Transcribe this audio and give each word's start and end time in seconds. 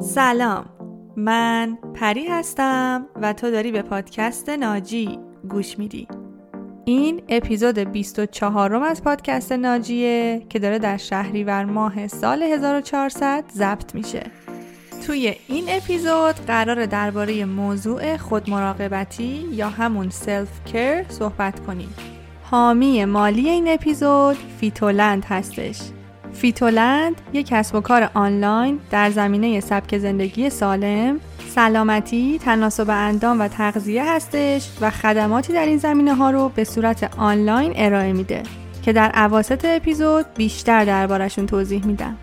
سلام. 0.00 0.64
من 1.16 1.78
پری 1.94 2.26
هستم 2.26 3.06
و 3.22 3.32
تو 3.32 3.50
داری 3.50 3.72
به 3.72 3.82
پادکست 3.82 4.48
ناجی 4.48 5.18
گوش 5.48 5.78
میدی. 5.78 6.08
این 6.84 7.22
اپیزود 7.28 7.78
24 7.78 8.74
از 8.74 9.02
پادکست 9.02 9.52
ناجیه 9.52 10.46
که 10.48 10.58
داره 10.58 10.78
در 10.78 10.96
شهریور 10.96 11.64
ماه 11.64 12.08
سال 12.08 12.42
1400 12.42 13.44
ضبط 13.54 13.94
میشه. 13.94 14.22
توی 15.06 15.34
این 15.48 15.64
اپیزود 15.68 16.34
قراره 16.46 16.86
درباره 16.86 17.44
موضوع 17.44 18.16
خودمراقبتی 18.16 19.46
یا 19.52 19.68
همون 19.68 20.10
self-care 20.10 21.04
صحبت 21.08 21.66
کنیم. 21.66 21.94
حامی 22.42 23.04
مالی 23.04 23.48
این 23.48 23.68
اپیزود 23.68 24.36
فیتولند 24.60 25.24
هستش. 25.24 25.80
فیتولند 26.40 27.20
یک 27.32 27.46
کسب 27.46 27.74
و 27.74 27.80
کار 27.80 28.10
آنلاین 28.14 28.80
در 28.90 29.10
زمینه 29.10 29.60
سبک 29.60 29.98
زندگی 29.98 30.50
سالم، 30.50 31.20
سلامتی، 31.48 32.38
تناسب 32.38 32.90
اندام 32.90 33.40
و 33.40 33.48
تغذیه 33.48 34.12
هستش 34.14 34.68
و 34.80 34.90
خدماتی 34.90 35.52
در 35.52 35.66
این 35.66 35.78
زمینه 35.78 36.14
ها 36.14 36.30
رو 36.30 36.48
به 36.48 36.64
صورت 36.64 37.10
آنلاین 37.18 37.72
ارائه 37.76 38.12
میده 38.12 38.42
که 38.82 38.92
در 38.92 39.10
عواست 39.10 39.64
اپیزود 39.64 40.26
بیشتر 40.34 40.84
دربارشون 40.84 41.46
توضیح 41.46 41.86
میدم. 41.86 42.16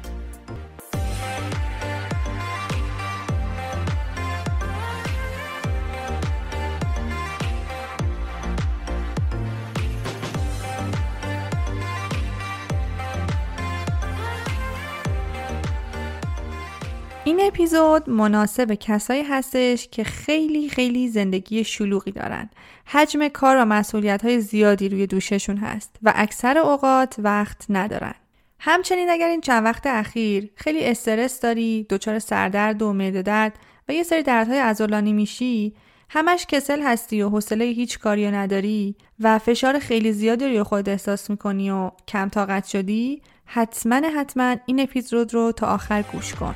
این 17.27 17.41
اپیزود 17.41 18.09
مناسب 18.09 18.73
کسایی 18.73 19.23
هستش 19.23 19.88
که 19.88 20.03
خیلی 20.03 20.70
خیلی 20.70 21.08
زندگی 21.08 21.64
شلوغی 21.64 22.11
دارن. 22.11 22.50
حجم 22.86 23.28
کار 23.28 23.58
و 23.58 23.66
مسئولیت 23.66 24.25
های 24.25 24.42
زیادی 24.42 24.89
روی 24.89 25.08
دوششون 25.08 25.58
هست 25.58 25.95
و 26.03 26.14
اکثر 26.16 26.58
اوقات 26.58 27.16
وقت 27.19 27.66
ندارن. 27.69 28.14
همچنین 28.59 29.09
اگر 29.09 29.28
این 29.28 29.42
چند 29.42 29.64
وقت 29.64 29.88
اخیر 29.88 30.50
خیلی 30.56 30.86
استرس 30.86 31.39
داری، 31.39 31.86
دچار 31.89 32.19
سردرد 32.19 32.81
و 32.81 32.94
معده 32.94 33.22
درد 33.22 33.59
و 33.89 33.94
یه 33.94 34.03
سری 34.03 34.23
دردهای 34.23 34.59
عضلانی 34.59 35.14
میشی، 35.14 35.73
همش 36.09 36.45
کسل 36.45 36.81
هستی 36.81 37.22
و 37.22 37.30
حوصله 37.30 37.66
هیچ 37.66 38.00
کاری 38.00 38.31
نداری 38.31 38.95
و 39.19 39.39
فشار 39.39 39.80
خیلی 39.80 40.12
زیادی 40.12 40.45
روی 40.45 40.64
خود 40.64 40.89
احساس 40.89 41.30
می‌کنی 41.30 41.72
و 41.72 41.91
کم 42.08 42.30
طاقت 42.30 42.66
شدی، 42.66 43.22
حتما 43.45 43.95
حتما 43.95 44.56
این 44.66 44.80
اپیزود 44.80 45.34
رو 45.34 45.52
تا 45.52 45.67
آخر 45.67 46.02
گوش 46.02 46.34
کن. 46.34 46.56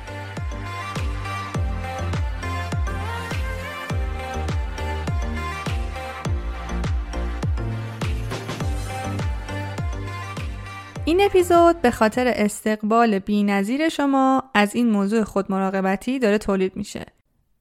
این 11.12 11.24
اپیزود 11.24 11.82
به 11.82 11.90
خاطر 11.90 12.32
استقبال 12.36 13.18
بینظیر 13.18 13.88
شما 13.88 14.42
از 14.54 14.74
این 14.74 14.90
موضوع 14.90 15.24
خودمراقبتی 15.24 16.18
داره 16.18 16.38
تولید 16.38 16.76
میشه. 16.76 17.06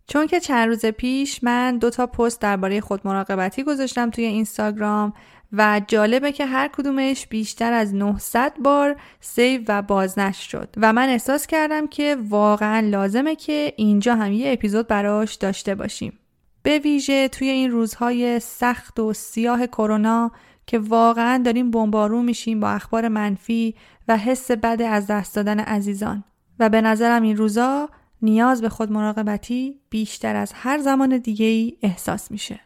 چون 0.07 0.27
که 0.27 0.39
چند 0.39 0.67
روز 0.67 0.85
پیش 0.85 1.43
من 1.43 1.77
دو 1.77 1.89
تا 1.89 2.07
پست 2.07 2.41
درباره 2.41 2.81
خودمراقبتی 2.81 3.63
گذاشتم 3.63 4.09
توی 4.09 4.25
اینستاگرام 4.25 5.13
و 5.53 5.81
جالبه 5.87 6.31
که 6.31 6.45
هر 6.45 6.67
کدومش 6.67 7.27
بیشتر 7.27 7.73
از 7.73 7.95
900 7.95 8.53
بار 8.63 8.95
سیو 9.19 9.61
و 9.67 9.81
بازنشر 9.81 10.49
شد 10.49 10.69
و 10.77 10.93
من 10.93 11.09
احساس 11.09 11.47
کردم 11.47 11.87
که 11.87 12.17
واقعا 12.29 12.79
لازمه 12.79 13.35
که 13.35 13.73
اینجا 13.77 14.15
هم 14.15 14.31
یه 14.31 14.53
اپیزود 14.53 14.87
براش 14.87 15.35
داشته 15.35 15.75
باشیم. 15.75 16.19
به 16.63 16.79
ویژه 16.79 17.27
توی 17.27 17.49
این 17.49 17.71
روزهای 17.71 18.39
سخت 18.39 18.99
و 18.99 19.13
سیاه 19.13 19.67
کرونا 19.67 20.31
که 20.71 20.79
واقعا 20.79 21.41
داریم 21.45 21.71
بمبارون 21.71 22.25
میشیم 22.25 22.59
با 22.59 22.69
اخبار 22.69 23.07
منفی 23.07 23.75
و 24.07 24.17
حس 24.17 24.51
بد 24.51 24.81
از 24.81 25.07
دست 25.07 25.35
دادن 25.35 25.59
عزیزان 25.59 26.23
و 26.59 26.69
به 26.69 26.81
نظرم 26.81 27.23
این 27.23 27.37
روزا 27.37 27.89
نیاز 28.21 28.61
به 28.61 28.69
خود 28.69 28.91
مراقبتی 28.91 29.79
بیشتر 29.89 30.35
از 30.35 30.53
هر 30.55 30.77
زمان 30.77 31.17
دیگه 31.17 31.45
ای 31.45 31.77
احساس 31.81 32.31
میشه. 32.31 32.59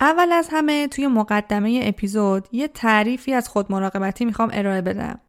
اول 0.00 0.32
از 0.32 0.48
همه 0.52 0.88
توی 0.88 1.06
مقدمه 1.06 1.80
اپیزود 1.84 2.48
یه 2.52 2.68
تعریفی 2.68 3.32
از 3.32 3.48
خود 3.48 3.72
مراقبتی 3.72 4.24
می‌خوام 4.24 4.50
ارائه 4.52 4.82
بدم. 4.82 5.20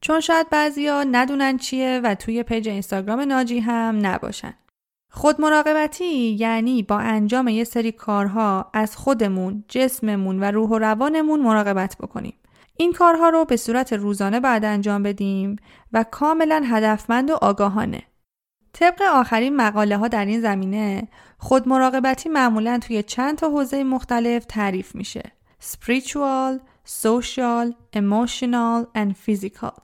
چون 0.00 0.20
شاید 0.20 0.50
بعضیا 0.50 1.04
ندونن 1.04 1.56
چیه 1.56 2.00
و 2.04 2.14
توی 2.14 2.42
پیج 2.42 2.68
اینستاگرام 2.68 3.20
ناجی 3.20 3.58
هم 3.60 4.06
نباشن. 4.06 4.54
خود 5.10 5.40
مراقبتی 5.40 6.36
یعنی 6.38 6.82
با 6.82 6.98
انجام 6.98 7.48
یه 7.48 7.64
سری 7.64 7.92
کارها 7.92 8.70
از 8.74 8.96
خودمون، 8.96 9.64
جسممون 9.68 10.40
و 10.40 10.44
روح 10.44 10.70
و 10.70 10.78
روانمون 10.78 11.40
مراقبت 11.40 11.96
بکنیم. 12.00 12.34
این 12.76 12.92
کارها 12.92 13.28
رو 13.28 13.44
به 13.44 13.56
صورت 13.56 13.92
روزانه 13.92 14.40
بعد 14.40 14.64
انجام 14.64 15.02
بدیم 15.02 15.56
و 15.92 16.04
کاملا 16.10 16.62
هدفمند 16.66 17.30
و 17.30 17.34
آگاهانه. 17.42 18.02
طبق 18.72 19.02
آخرین 19.02 19.56
مقاله 19.56 19.96
ها 19.96 20.08
در 20.08 20.24
این 20.24 20.40
زمینه 20.40 21.08
خود 21.38 21.68
مراقبتی 21.68 22.28
معمولا 22.28 22.78
توی 22.78 23.02
چند 23.02 23.38
تا 23.38 23.48
حوزه 23.48 23.84
مختلف 23.84 24.44
تعریف 24.44 24.94
میشه. 24.94 25.32
spiritual, 25.62 26.60
social, 27.02 27.72
emotional 27.96 28.86
and 28.96 29.12
physical. 29.26 29.80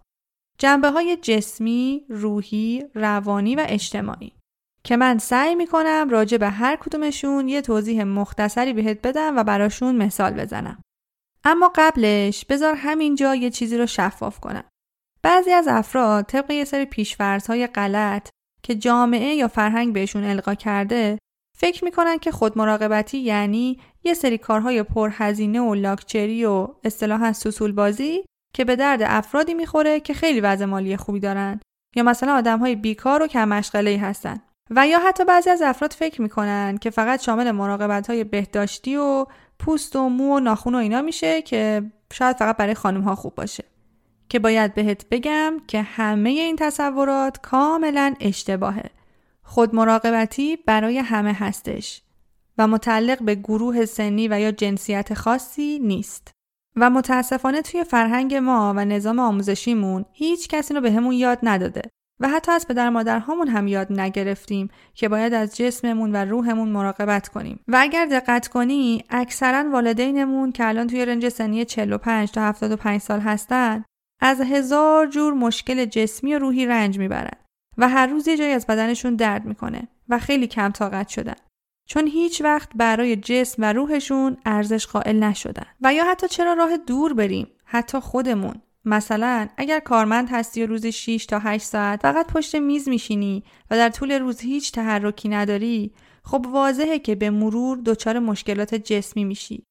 جنبه 0.59 0.91
های 0.91 1.17
جسمی، 1.23 2.05
روحی، 2.09 2.85
روانی 2.95 3.57
و 3.57 3.67
اجتماعی. 3.69 4.33
که 4.85 4.97
من 4.97 5.19
سعی 5.19 5.55
می‌کنم 5.55 6.09
راجع 6.11 6.37
به 6.37 6.49
هر 6.49 6.77
کدومشون 6.77 7.49
یه 7.49 7.61
توضیح 7.61 8.05
مختصری 8.05 8.73
بهت 8.73 9.03
بدم 9.03 9.37
و 9.37 9.45
براشون 9.45 9.97
مثال 9.97 10.33
بزنم. 10.33 10.83
اما 11.45 11.73
قبلش 11.75 12.45
بذار 12.45 12.75
همینجا 12.75 13.35
یه 13.35 13.51
چیزی 13.51 13.79
رو 13.79 13.87
شفاف 13.87 14.41
کنم. 14.41 14.65
بعضی 15.23 15.53
از 15.53 15.69
افراد 15.69 16.25
طبق 16.25 16.51
یه 16.51 16.65
سری 16.65 16.85
پیشفرزهای 16.85 17.67
غلط 17.67 18.29
که 18.63 18.75
جامعه 18.75 19.35
یا 19.35 19.49
فرهنگ 19.49 19.95
بهشون 19.95 20.25
القا 20.25 20.55
کرده 20.55 21.19
فکر 21.59 21.85
می‌کنن 21.85 22.19
که 22.19 22.31
خود 22.31 22.59
مراقبتی 22.59 23.19
یعنی 23.19 23.81
یه 24.05 24.15
سری 24.15 24.39
کارهای 24.39 24.83
پرهزینه 24.83 25.61
و 25.61 25.75
لاکچری 25.75 26.45
و 26.45 26.69
اصطلاحا 26.85 27.33
سوسول 27.33 27.73
بازی 27.73 28.25
که 28.55 28.65
به 28.65 28.77
درد 28.77 29.03
افرادی 29.03 29.55
می‌خوره 29.55 30.01
که 30.01 30.15
خیلی 30.15 30.41
وضع 30.41 30.65
مالی 30.65 30.97
خوبی 30.97 31.21
دارن 31.21 31.61
یا 31.97 32.03
مثلا 32.03 32.37
آدمهای 32.37 32.77
بیکار 32.77 33.23
و 33.23 33.27
کم 33.27 33.53
هستن 33.53 34.41
و 34.71 34.87
یا 34.87 34.99
حتی 34.99 35.25
بعضی 35.25 35.51
از 35.51 35.63
افراد 35.63 35.93
فکر 35.93 36.23
می‌کنن 36.23 36.79
که 36.79 36.91
فقط 36.91 37.23
شامل 37.23 37.51
مراقبت 37.51 38.07
های 38.11 38.25
بهداشتی 38.25 38.97
و 38.97 39.27
پوست 39.59 39.97
و 39.97 40.09
مو 40.09 40.37
و 40.37 40.41
ناخون 40.41 40.75
و 40.75 40.79
اینا 40.79 41.03
میشه 41.03 41.43
که 41.43 41.83
شاید 42.13 42.37
فقط 42.37 42.57
برای 42.57 42.75
خانم 42.75 43.01
ها 43.01 43.15
خوب 43.15 43.35
باشه. 43.35 43.65
که 44.29 44.39
باید 44.39 44.75
بهت 44.75 45.09
بگم 45.09 45.55
که 45.69 45.83
همه 45.83 46.31
این 46.31 46.57
تصورات 46.57 47.41
کاملا 47.41 48.15
اشتباهه. 48.21 48.91
خود 49.43 49.75
مراقبتی 49.75 50.57
برای 50.57 50.99
همه 50.99 51.33
هستش 51.33 52.03
و 52.59 52.67
متعلق 52.67 53.23
به 53.23 53.35
گروه 53.35 53.85
سنی 53.85 54.29
و 54.29 54.41
یا 54.41 54.51
جنسیت 54.51 55.15
خاصی 55.15 55.79
نیست. 55.79 56.31
و 56.77 56.91
متاسفانه 56.91 57.63
توی 57.63 57.85
فرهنگ 57.85 58.35
ما 58.35 58.75
و 58.77 58.85
نظام 58.85 59.19
آموزشیمون 59.19 60.05
هیچ 60.13 60.49
کسی 60.49 60.75
رو 60.75 60.81
به 60.81 60.93
همون 60.93 61.13
یاد 61.13 61.39
نداده. 61.43 61.83
و 62.21 62.29
حتی 62.29 62.53
از 62.53 62.69
پدر 62.69 62.91
مادرهامون 62.91 63.49
هم 63.49 63.67
یاد 63.67 64.01
نگرفتیم 64.01 64.69
که 64.95 65.09
باید 65.09 65.35
از 65.35 65.57
جسممون 65.57 66.13
و 66.13 66.17
روحمون 66.17 66.69
مراقبت 66.69 67.29
کنیم. 67.29 67.61
و 67.69 67.77
اگر 67.81 68.07
دقت 68.07 68.49
کنی 68.49 69.05
اکثرا 69.11 69.71
والدینمون 69.71 70.53
که 70.53 70.69
الان 70.69 70.87
توی 70.87 71.05
رنج 71.05 71.29
سنی 71.29 71.65
45 71.65 72.31
تا 72.31 72.41
75 72.41 73.01
سال 73.01 73.21
هستن 73.21 73.85
از 74.21 74.41
هزار 74.41 75.07
جور 75.07 75.35
مشکل 75.35 75.85
جسمی 75.85 76.35
و 76.35 76.39
روحی 76.39 76.67
رنج 76.67 76.99
می‌برن 76.99 77.39
و 77.79 77.89
هر 77.89 78.07
روز 78.07 78.29
یه 78.29 78.37
جایی 78.37 78.53
از 78.53 78.67
بدنشون 78.67 79.17
درد 79.17 79.45
می‌کنه 79.45 79.89
و 80.09 80.19
خیلی 80.19 80.47
کم 80.47 80.71
طاقت 80.71 81.09
شدن. 81.09 81.35
چون 81.89 82.07
هیچ 82.07 82.43
وقت 82.43 82.69
برای 82.75 83.17
جسم 83.17 83.63
و 83.63 83.73
روحشون 83.73 84.37
ارزش 84.47 84.87
قائل 84.87 85.19
نشدن. 85.19 85.67
و 85.81 85.95
یا 85.95 86.11
حتی 86.11 86.29
چرا 86.29 86.53
راه 86.53 86.77
دور 86.77 87.15
بریم 87.15 87.47
حتی 87.65 88.01
خودمون. 88.01 88.55
مثلا 88.85 89.49
اگر 89.57 89.81
کارمند 89.81 90.29
هستی 90.31 90.63
و 90.63 90.67
روزی 90.67 90.93
6 90.93 91.27
تا 91.27 91.39
8 91.39 91.65
ساعت 91.65 92.03
فقط 92.03 92.27
پشت 92.27 92.55
میز 92.55 92.89
میشینی 92.89 93.45
و 93.71 93.77
در 93.77 93.89
طول 93.89 94.13
روز 94.13 94.41
هیچ 94.41 94.73
تحرکی 94.73 95.29
نداری 95.29 95.93
خب 96.25 96.47
واضحه 96.51 96.99
که 96.99 97.15
به 97.15 97.31
مرور 97.31 97.79
دچار 97.85 98.19
مشکلات 98.19 98.75
جسمی 98.75 99.25
میشی. 99.25 99.63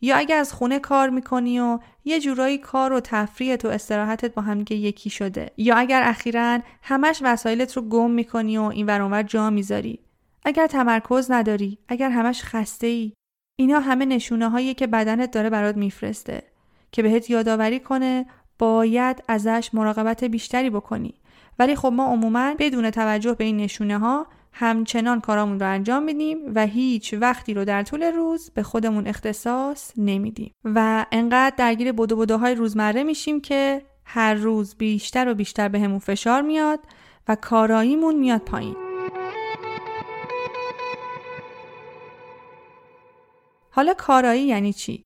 یا 0.00 0.16
اگر 0.16 0.36
از 0.36 0.52
خونه 0.52 0.78
کار 0.78 1.10
می‌کنی 1.10 1.60
و 1.60 1.78
یه 2.04 2.20
جورایی 2.20 2.58
کار 2.58 2.92
و 2.92 3.00
تفریحت 3.00 3.64
و 3.64 3.68
استراحتت 3.68 4.34
با 4.34 4.42
همدیگه 4.42 4.76
یکی 4.76 5.10
شده. 5.10 5.50
یا 5.56 5.76
اگر 5.76 6.02
اخیرا 6.04 6.60
همش 6.82 7.20
وسایلت 7.24 7.76
رو 7.76 7.82
گم 7.82 8.10
می‌کنی 8.10 8.58
و 8.58 8.62
این 8.62 8.86
ورانور 8.86 9.22
جا 9.22 9.50
می‌ذاری. 9.50 9.98
اگر 10.44 10.66
تمرکز 10.66 11.30
نداری 11.30 11.78
اگر 11.88 12.10
همش 12.10 12.42
خسته 12.42 12.86
ای 12.86 13.12
اینا 13.58 13.80
همه 13.80 14.04
نشونه 14.04 14.48
هایی 14.48 14.74
که 14.74 14.86
بدنت 14.86 15.30
داره 15.30 15.50
برات 15.50 15.76
میفرسته. 15.76 16.42
که 16.92 17.02
بهت 17.02 17.30
یادآوری 17.30 17.80
کنه 17.80 18.26
باید 18.58 19.22
ازش 19.28 19.70
مراقبت 19.72 20.24
بیشتری 20.24 20.70
بکنی. 20.70 21.14
ولی 21.58 21.76
خب 21.76 21.88
ما 21.88 22.06
عموما 22.06 22.54
بدون 22.58 22.90
توجه 22.90 23.34
به 23.34 23.44
این 23.44 23.56
نشونه 23.56 23.98
ها 23.98 24.26
همچنان 24.52 25.20
کارامون 25.20 25.60
رو 25.60 25.68
انجام 25.68 26.02
میدیم 26.02 26.38
و 26.54 26.66
هیچ 26.66 27.14
وقتی 27.14 27.54
رو 27.54 27.64
در 27.64 27.82
طول 27.82 28.02
روز 28.02 28.50
به 28.50 28.62
خودمون 28.62 29.06
اختصاص 29.06 29.92
نمیدیم. 29.96 30.52
و 30.64 31.06
انقدر 31.12 31.54
درگیر 31.56 31.92
بدو 31.92 32.16
بدوهای 32.16 32.54
روزمره 32.54 33.02
میشیم 33.02 33.40
که 33.40 33.82
هر 34.04 34.34
روز 34.34 34.74
بیشتر 34.74 35.28
و 35.28 35.34
بیشتر 35.34 35.68
بهمون 35.68 35.98
به 35.98 36.04
فشار 36.04 36.42
میاد 36.42 36.80
و 37.28 37.34
کاراییمون 37.34 38.14
میاد 38.14 38.40
پایین. 38.40 38.76
حالا 43.70 43.94
کارایی 43.94 44.42
یعنی 44.42 44.72
چی؟ 44.72 45.04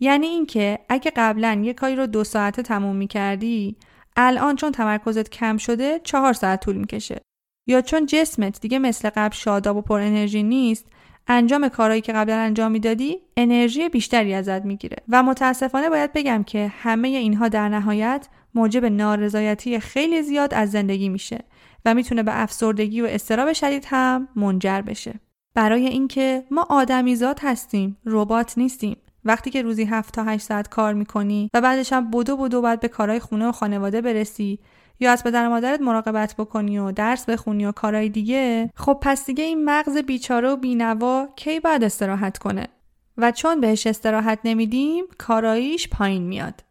یعنی 0.00 0.26
اینکه 0.26 0.78
اگه 0.88 1.12
قبلا 1.16 1.60
یه 1.64 1.74
کاری 1.74 1.96
رو 1.96 2.06
دو 2.06 2.24
ساعته 2.24 2.62
تموم 2.62 2.96
می‌کردی 2.96 3.76
الان 4.16 4.56
چون 4.56 4.72
تمرکزت 4.72 5.30
کم 5.30 5.56
شده 5.56 6.00
چهار 6.04 6.32
ساعت 6.32 6.64
طول 6.64 6.76
می‌کشه. 6.76 7.20
یا 7.66 7.80
چون 7.80 8.06
جسمت 8.06 8.60
دیگه 8.60 8.78
مثل 8.78 9.10
قبل 9.10 9.34
شاداب 9.34 9.76
و 9.76 9.82
پر 9.82 10.00
انرژی 10.00 10.42
نیست 10.42 10.86
انجام 11.26 11.68
کارهایی 11.68 12.00
که 12.00 12.12
قبلا 12.12 12.36
انجام 12.36 12.72
می‌دادی 12.72 13.18
انرژی 13.36 13.88
بیشتری 13.88 14.34
ازت 14.34 14.64
می‌گیره. 14.64 14.96
و 15.08 15.22
متاسفانه 15.22 15.88
باید 15.88 16.12
بگم 16.12 16.42
که 16.42 16.72
همه 16.78 17.08
اینها 17.08 17.48
در 17.48 17.68
نهایت 17.68 18.28
موجب 18.54 18.84
نارضایتی 18.84 19.80
خیلی 19.80 20.22
زیاد 20.22 20.54
از 20.54 20.70
زندگی 20.70 21.08
میشه 21.08 21.44
و 21.84 21.94
می‌تونه 21.94 22.22
به 22.22 22.42
افسردگی 22.42 23.00
و 23.00 23.06
استراب 23.06 23.52
شدید 23.52 23.86
هم 23.88 24.28
منجر 24.36 24.80
بشه. 24.80 25.20
برای 25.54 25.86
اینکه 25.86 26.44
ما 26.50 26.66
آدمیزاد 26.70 27.40
هستیم 27.42 27.96
ربات 28.06 28.58
نیستیم. 28.58 28.96
وقتی 29.24 29.50
که 29.50 29.62
روزی 29.62 29.84
7 29.84 30.14
تا 30.14 30.24
8 30.24 30.44
ساعت 30.44 30.68
کار 30.68 30.94
می‌کنی 30.94 31.50
و 31.54 31.60
بعدش 31.60 31.92
هم 31.92 32.10
بدو 32.10 32.36
بدو 32.36 32.60
باید 32.62 32.80
به 32.80 32.88
کارهای 32.88 33.20
خونه 33.20 33.48
و 33.48 33.52
خانواده 33.52 34.00
برسی 34.00 34.58
یا 35.00 35.12
از 35.12 35.24
پدر 35.24 35.48
مادرت 35.48 35.80
مراقبت 35.80 36.34
بکنی 36.38 36.78
و 36.78 36.92
درس 36.92 37.24
بخونی 37.24 37.66
و 37.66 37.72
کارهای 37.72 38.08
دیگه 38.08 38.70
خب 38.76 38.98
پس 39.02 39.26
دیگه 39.26 39.44
این 39.44 39.64
مغز 39.64 39.96
بیچاره 39.96 40.50
و 40.50 40.56
بینوا 40.56 41.28
کی 41.36 41.60
باید 41.60 41.84
استراحت 41.84 42.38
کنه؟ 42.38 42.68
و 43.16 43.32
چون 43.32 43.60
بهش 43.60 43.86
استراحت 43.86 44.38
نمیدیم 44.44 45.04
کاراییش 45.18 45.88
پایین 45.88 46.22
میاد. 46.22 46.64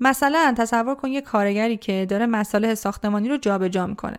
مثلا 0.00 0.54
تصور 0.58 0.94
کن 0.94 1.08
یه 1.08 1.20
کارگری 1.20 1.76
که 1.76 2.06
داره 2.10 2.26
مساله 2.26 2.74
ساختمانی 2.74 3.28
رو 3.28 3.36
جابجا 3.36 3.68
جا 3.68 3.86
می‌کنه 3.86 4.16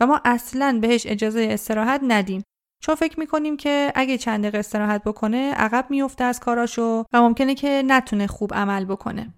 و 0.00 0.06
ما 0.06 0.20
اصلا 0.24 0.78
بهش 0.82 1.06
اجازه 1.06 1.48
استراحت 1.50 2.00
ندیم. 2.04 2.42
چون 2.80 2.94
فکر 2.94 3.20
می‌کنیم 3.20 3.56
که 3.56 3.92
اگه 3.94 4.18
چند 4.18 4.40
دقیقه 4.40 4.58
استراحت 4.58 5.04
بکنه 5.04 5.52
عقب 5.54 5.86
میفته 5.90 6.24
از 6.24 6.40
کاراشو 6.40 7.04
و 7.12 7.22
ممکنه 7.22 7.54
که 7.54 7.82
نتونه 7.86 8.26
خوب 8.26 8.54
عمل 8.54 8.84
بکنه. 8.84 9.34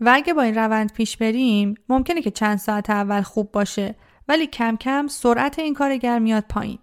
و 0.00 0.10
اگه 0.14 0.34
با 0.34 0.42
این 0.42 0.54
روند 0.54 0.92
پیش 0.92 1.16
بریم 1.16 1.74
ممکنه 1.88 2.22
که 2.22 2.30
چند 2.30 2.58
ساعت 2.58 2.90
اول 2.90 3.22
خوب 3.22 3.52
باشه 3.52 3.94
ولی 4.28 4.46
کم 4.46 4.76
کم 4.76 5.06
سرعت 5.06 5.58
این 5.58 5.74
کارگر 5.74 6.18
میاد 6.18 6.44
پایین. 6.48 6.78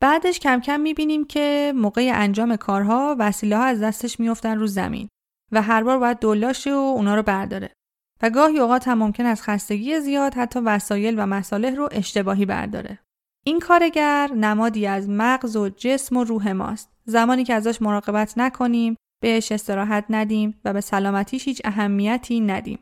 بعدش 0.00 0.38
کم 0.38 0.60
کم 0.60 0.80
می‌بینیم 0.80 1.24
که 1.24 1.72
موقع 1.76 2.10
انجام 2.14 2.56
کارها 2.56 3.16
وسیله 3.18 3.56
ها 3.56 3.64
از 3.64 3.80
دستش 3.80 4.20
میفتن 4.20 4.58
رو 4.58 4.66
زمین 4.66 5.08
و 5.52 5.62
هر 5.62 5.82
بار 5.82 5.98
باید 5.98 6.18
دلاشه 6.18 6.74
و 6.74 6.94
اونا 6.96 7.14
رو 7.14 7.22
برداره. 7.22 7.72
و 8.22 8.30
گاهی 8.30 8.58
اوقات 8.58 8.88
هم 8.88 8.98
ممکن 8.98 9.26
از 9.26 9.42
خستگی 9.42 10.00
زیاد 10.00 10.34
حتی 10.34 10.60
وسایل 10.60 11.14
و 11.18 11.26
مصالح 11.26 11.74
رو 11.74 11.88
اشتباهی 11.92 12.46
برداره. 12.46 12.98
این 13.46 13.60
کارگر 13.60 14.30
نمادی 14.36 14.86
از 14.86 15.08
مغز 15.08 15.56
و 15.56 15.68
جسم 15.68 16.16
و 16.16 16.24
روح 16.24 16.52
ماست. 16.52 16.90
زمانی 17.04 17.44
که 17.44 17.54
ازش 17.54 17.82
مراقبت 17.82 18.38
نکنیم 18.38 18.96
بهش 19.22 19.52
استراحت 19.52 20.04
ندیم 20.10 20.60
و 20.64 20.72
به 20.72 20.80
سلامتیش 20.80 21.48
هیچ 21.48 21.60
اهمیتی 21.64 22.40
ندیم. 22.40 22.78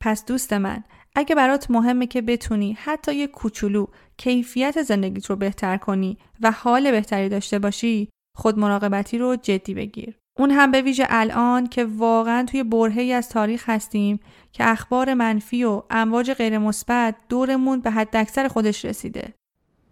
پس 0.00 0.24
دوست 0.24 0.52
من 0.52 0.84
اگه 1.14 1.34
برات 1.34 1.70
مهمه 1.70 2.06
که 2.06 2.22
بتونی 2.22 2.72
حتی 2.72 3.14
یه 3.14 3.26
کوچولو 3.26 3.86
کیفیت 4.16 4.82
زندگیت 4.82 5.26
رو 5.26 5.36
بهتر 5.36 5.76
کنی 5.76 6.18
و 6.40 6.50
حال 6.50 6.90
بهتری 6.90 7.28
داشته 7.28 7.58
باشی 7.58 8.08
خود 8.36 8.58
مراقبتی 8.58 9.18
رو 9.18 9.36
جدی 9.36 9.74
بگیر. 9.74 10.18
اون 10.38 10.50
هم 10.50 10.70
به 10.70 10.82
ویژه 10.82 11.06
الان 11.08 11.66
که 11.66 11.84
واقعا 11.84 12.44
توی 12.44 12.62
برهی 12.62 13.12
از 13.12 13.28
تاریخ 13.28 13.68
هستیم 13.68 14.20
که 14.52 14.70
اخبار 14.70 15.14
منفی 15.14 15.64
و 15.64 15.82
امواج 15.90 16.32
غیر 16.32 16.58
مثبت 16.58 17.14
دورمون 17.28 17.80
به 17.80 17.90
حد 17.90 18.16
اکثر 18.16 18.48
خودش 18.48 18.84
رسیده. 18.84 19.34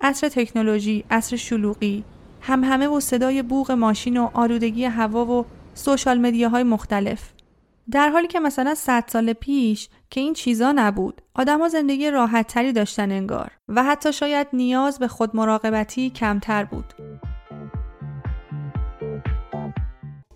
عصر 0.00 0.28
تکنولوژی، 0.28 1.04
عصر 1.10 1.36
شلوغی، 1.36 2.04
هم 2.40 2.64
همه 2.64 2.88
و 2.88 3.00
صدای 3.00 3.42
بوغ 3.42 3.70
ماشین 3.70 4.16
و 4.16 4.30
آلودگی 4.34 4.84
هوا 4.84 5.26
و 5.26 5.46
سوشال 5.74 6.18
مدیاهای 6.18 6.62
مختلف. 6.62 7.32
در 7.90 8.08
حالی 8.08 8.26
که 8.26 8.40
مثلا 8.40 8.74
100 8.74 9.04
سال 9.06 9.32
پیش 9.32 9.88
که 10.10 10.20
این 10.20 10.32
چیزا 10.32 10.72
نبود 10.72 11.22
آدما 11.34 11.68
زندگی 11.68 12.10
راحت 12.10 12.46
تری 12.46 12.72
داشتن 12.72 13.12
انگار 13.12 13.52
و 13.68 13.84
حتی 13.84 14.12
شاید 14.12 14.46
نیاز 14.52 14.98
به 14.98 15.08
خود 15.08 15.36
مراقبتی 15.36 16.10
کمتر 16.10 16.64
بود 16.64 16.94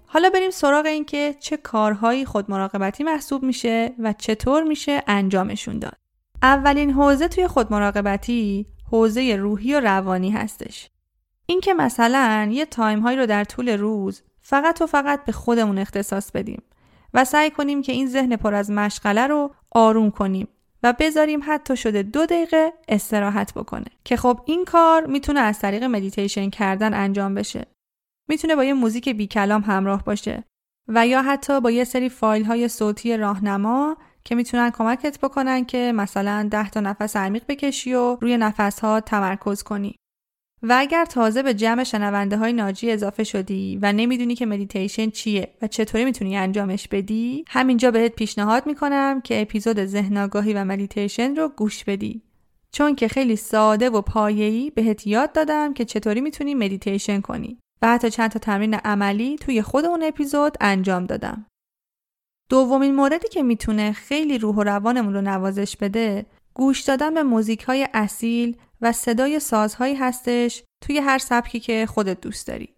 حالا 0.06 0.30
بریم 0.30 0.50
سراغ 0.50 0.86
این 0.86 1.04
که 1.04 1.34
چه 1.40 1.56
کارهایی 1.56 2.24
خود 2.24 2.50
مراقبتی 2.50 3.04
محسوب 3.04 3.42
میشه 3.42 3.94
و 3.98 4.12
چطور 4.12 4.62
میشه 4.62 5.02
انجامشون 5.06 5.78
داد 5.78 5.96
اولین 6.42 6.90
حوزه 6.90 7.28
توی 7.28 7.46
خود 7.46 7.72
مراقبتی 7.72 8.66
حوزه 8.90 9.36
روحی 9.36 9.74
و 9.74 9.80
روانی 9.80 10.30
هستش. 10.30 10.90
اینکه 11.46 11.74
مثلا 11.74 12.48
یه 12.52 12.66
time 12.66 13.00
هایی 13.00 13.18
رو 13.18 13.26
در 13.26 13.44
طول 13.44 13.68
روز 13.68 14.22
فقط 14.42 14.82
و 14.82 14.86
فقط 14.86 15.24
به 15.24 15.32
خودمون 15.32 15.78
اختصاص 15.78 16.30
بدیم 16.30 16.62
و 17.14 17.24
سعی 17.24 17.50
کنیم 17.50 17.82
که 17.82 17.92
این 17.92 18.08
ذهن 18.08 18.36
پر 18.36 18.54
از 18.54 18.70
مشغله 18.70 19.26
رو 19.26 19.50
آروم 19.72 20.10
کنیم 20.10 20.48
و 20.82 20.94
بذاریم 20.98 21.40
حتی 21.46 21.76
شده 21.76 22.02
دو 22.02 22.26
دقیقه 22.26 22.72
استراحت 22.88 23.54
بکنه 23.54 23.86
که 24.04 24.16
خب 24.16 24.40
این 24.44 24.64
کار 24.64 25.06
می‌تونه 25.06 25.40
از 25.40 25.58
طریق 25.58 25.84
مدیتیشن 25.84 26.50
کردن 26.50 26.94
انجام 26.94 27.34
بشه. 27.34 27.66
می‌تونه 28.28 28.56
با 28.56 28.64
یه 28.64 28.72
موزیک 28.72 29.08
بی 29.08 29.26
کلام 29.26 29.62
همراه 29.62 30.04
باشه 30.04 30.44
و 30.88 31.06
یا 31.06 31.22
حتی 31.22 31.60
با 31.60 31.70
یه 31.70 31.84
سری 31.84 32.08
فایل 32.08 32.44
های 32.44 32.68
صوتی 32.68 33.16
راهنما 33.16 33.96
که 34.24 34.34
می‌تونن 34.34 34.70
کمکت 34.70 35.18
بکنن 35.20 35.64
که 35.64 35.92
مثلا 35.94 36.48
ده 36.50 36.70
تا 36.70 36.80
نفس 36.80 37.16
عمیق 37.16 37.42
بکشی 37.48 37.94
و 37.94 38.16
روی 38.20 38.36
نفس 38.36 38.80
ها 38.80 39.00
تمرکز 39.00 39.62
کنی. 39.62 39.96
و 40.62 40.76
اگر 40.78 41.04
تازه 41.04 41.42
به 41.42 41.54
جمع 41.54 41.84
شنونده 41.84 42.36
های 42.36 42.52
ناجی 42.52 42.90
اضافه 42.90 43.24
شدی 43.24 43.78
و 43.82 43.92
نمی‌دونی 43.92 44.34
که 44.34 44.46
مدیتیشن 44.46 45.10
چیه 45.10 45.54
و 45.62 45.66
چطوری 45.66 46.04
می‌تونی 46.04 46.36
انجامش 46.36 46.88
بدی 46.88 47.44
همینجا 47.48 47.90
بهت 47.90 48.14
پیشنهاد 48.14 48.66
می‌کنم 48.66 49.20
که 49.20 49.42
اپیزود 49.42 49.84
ذهن 49.84 50.16
آگاهی 50.16 50.54
و 50.54 50.64
مدیتیشن 50.64 51.36
رو 51.36 51.48
گوش 51.48 51.84
بدی. 51.84 52.22
چون 52.72 52.94
که 52.94 53.08
خیلی 53.08 53.36
ساده 53.36 53.90
و 53.90 54.00
پایه‌ای 54.00 54.70
بهت 54.70 55.06
یاد 55.06 55.32
دادم 55.32 55.74
که 55.74 55.84
چطوری 55.84 56.20
می‌تونی 56.20 56.54
مدیتیشن 56.54 57.20
کنی. 57.20 57.58
و 57.82 57.88
حتی 57.88 58.10
چند 58.10 58.30
تا 58.30 58.38
تمرین 58.38 58.74
عملی 58.74 59.36
توی 59.36 59.62
خود 59.62 59.84
اون 59.84 60.02
اپیزود 60.02 60.56
انجام 60.60 61.06
دادم. 61.06 61.46
دومین 62.50 62.94
موردی 62.94 63.28
که 63.28 63.42
می‌تونه 63.42 63.92
خیلی 63.92 64.38
روح 64.38 64.56
و 64.56 64.62
روانمون 64.62 65.14
رو 65.14 65.20
نوازش 65.20 65.76
بده 65.76 66.26
گوش 66.54 66.80
دادن 66.80 67.14
به 67.14 67.22
موزیک 67.22 67.62
های 67.62 67.88
اصیل 67.94 68.56
و 68.80 68.92
صدای 68.92 69.40
سازهایی 69.40 69.94
هستش 69.94 70.62
توی 70.80 70.98
هر 70.98 71.18
سبکی 71.18 71.60
که 71.60 71.86
خودت 71.86 72.20
دوست 72.20 72.46
داری. 72.46 72.74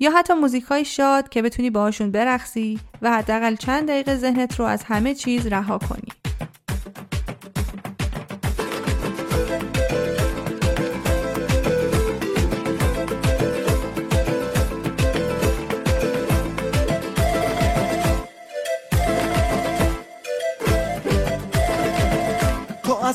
یا 0.00 0.10
حتی 0.10 0.34
موزیک 0.34 0.64
های 0.64 0.84
شاد 0.84 1.28
که 1.28 1.42
بتونی 1.42 1.70
باهاشون 1.70 2.10
برقصی 2.10 2.80
و 3.02 3.12
حداقل 3.12 3.56
چند 3.56 3.88
دقیقه 3.88 4.16
ذهنت 4.16 4.60
رو 4.60 4.64
از 4.64 4.82
همه 4.82 5.14
چیز 5.14 5.46
رها 5.46 5.78
کنی. 5.78 6.21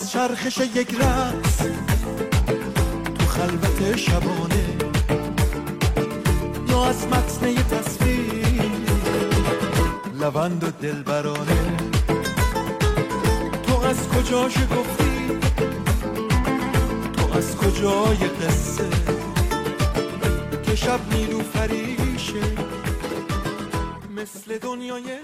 از 0.01 0.12
چرخش 0.12 0.58
یک 0.58 0.96
رقص 0.96 1.58
تو 3.20 3.25
خلوت 3.25 3.96
شبانه. 3.96 4.66
یا 6.70 6.86
از 6.86 7.08
متن 7.08 7.56
تصویر 7.56 8.72
لوند 10.20 10.63
و 10.63 10.72
دلبرانه. 10.82 11.77
تو 13.68 13.82
از 13.82 14.08
کجا 14.10 14.44
گفتی؟ 14.44 15.39
تو 17.18 17.38
از 17.38 17.58
کجای 17.58 18.18
قصه؟ 18.18 18.89
که 20.63 20.75
شب 20.75 21.00
نیلو 21.13 21.39
فریشه 21.39 22.67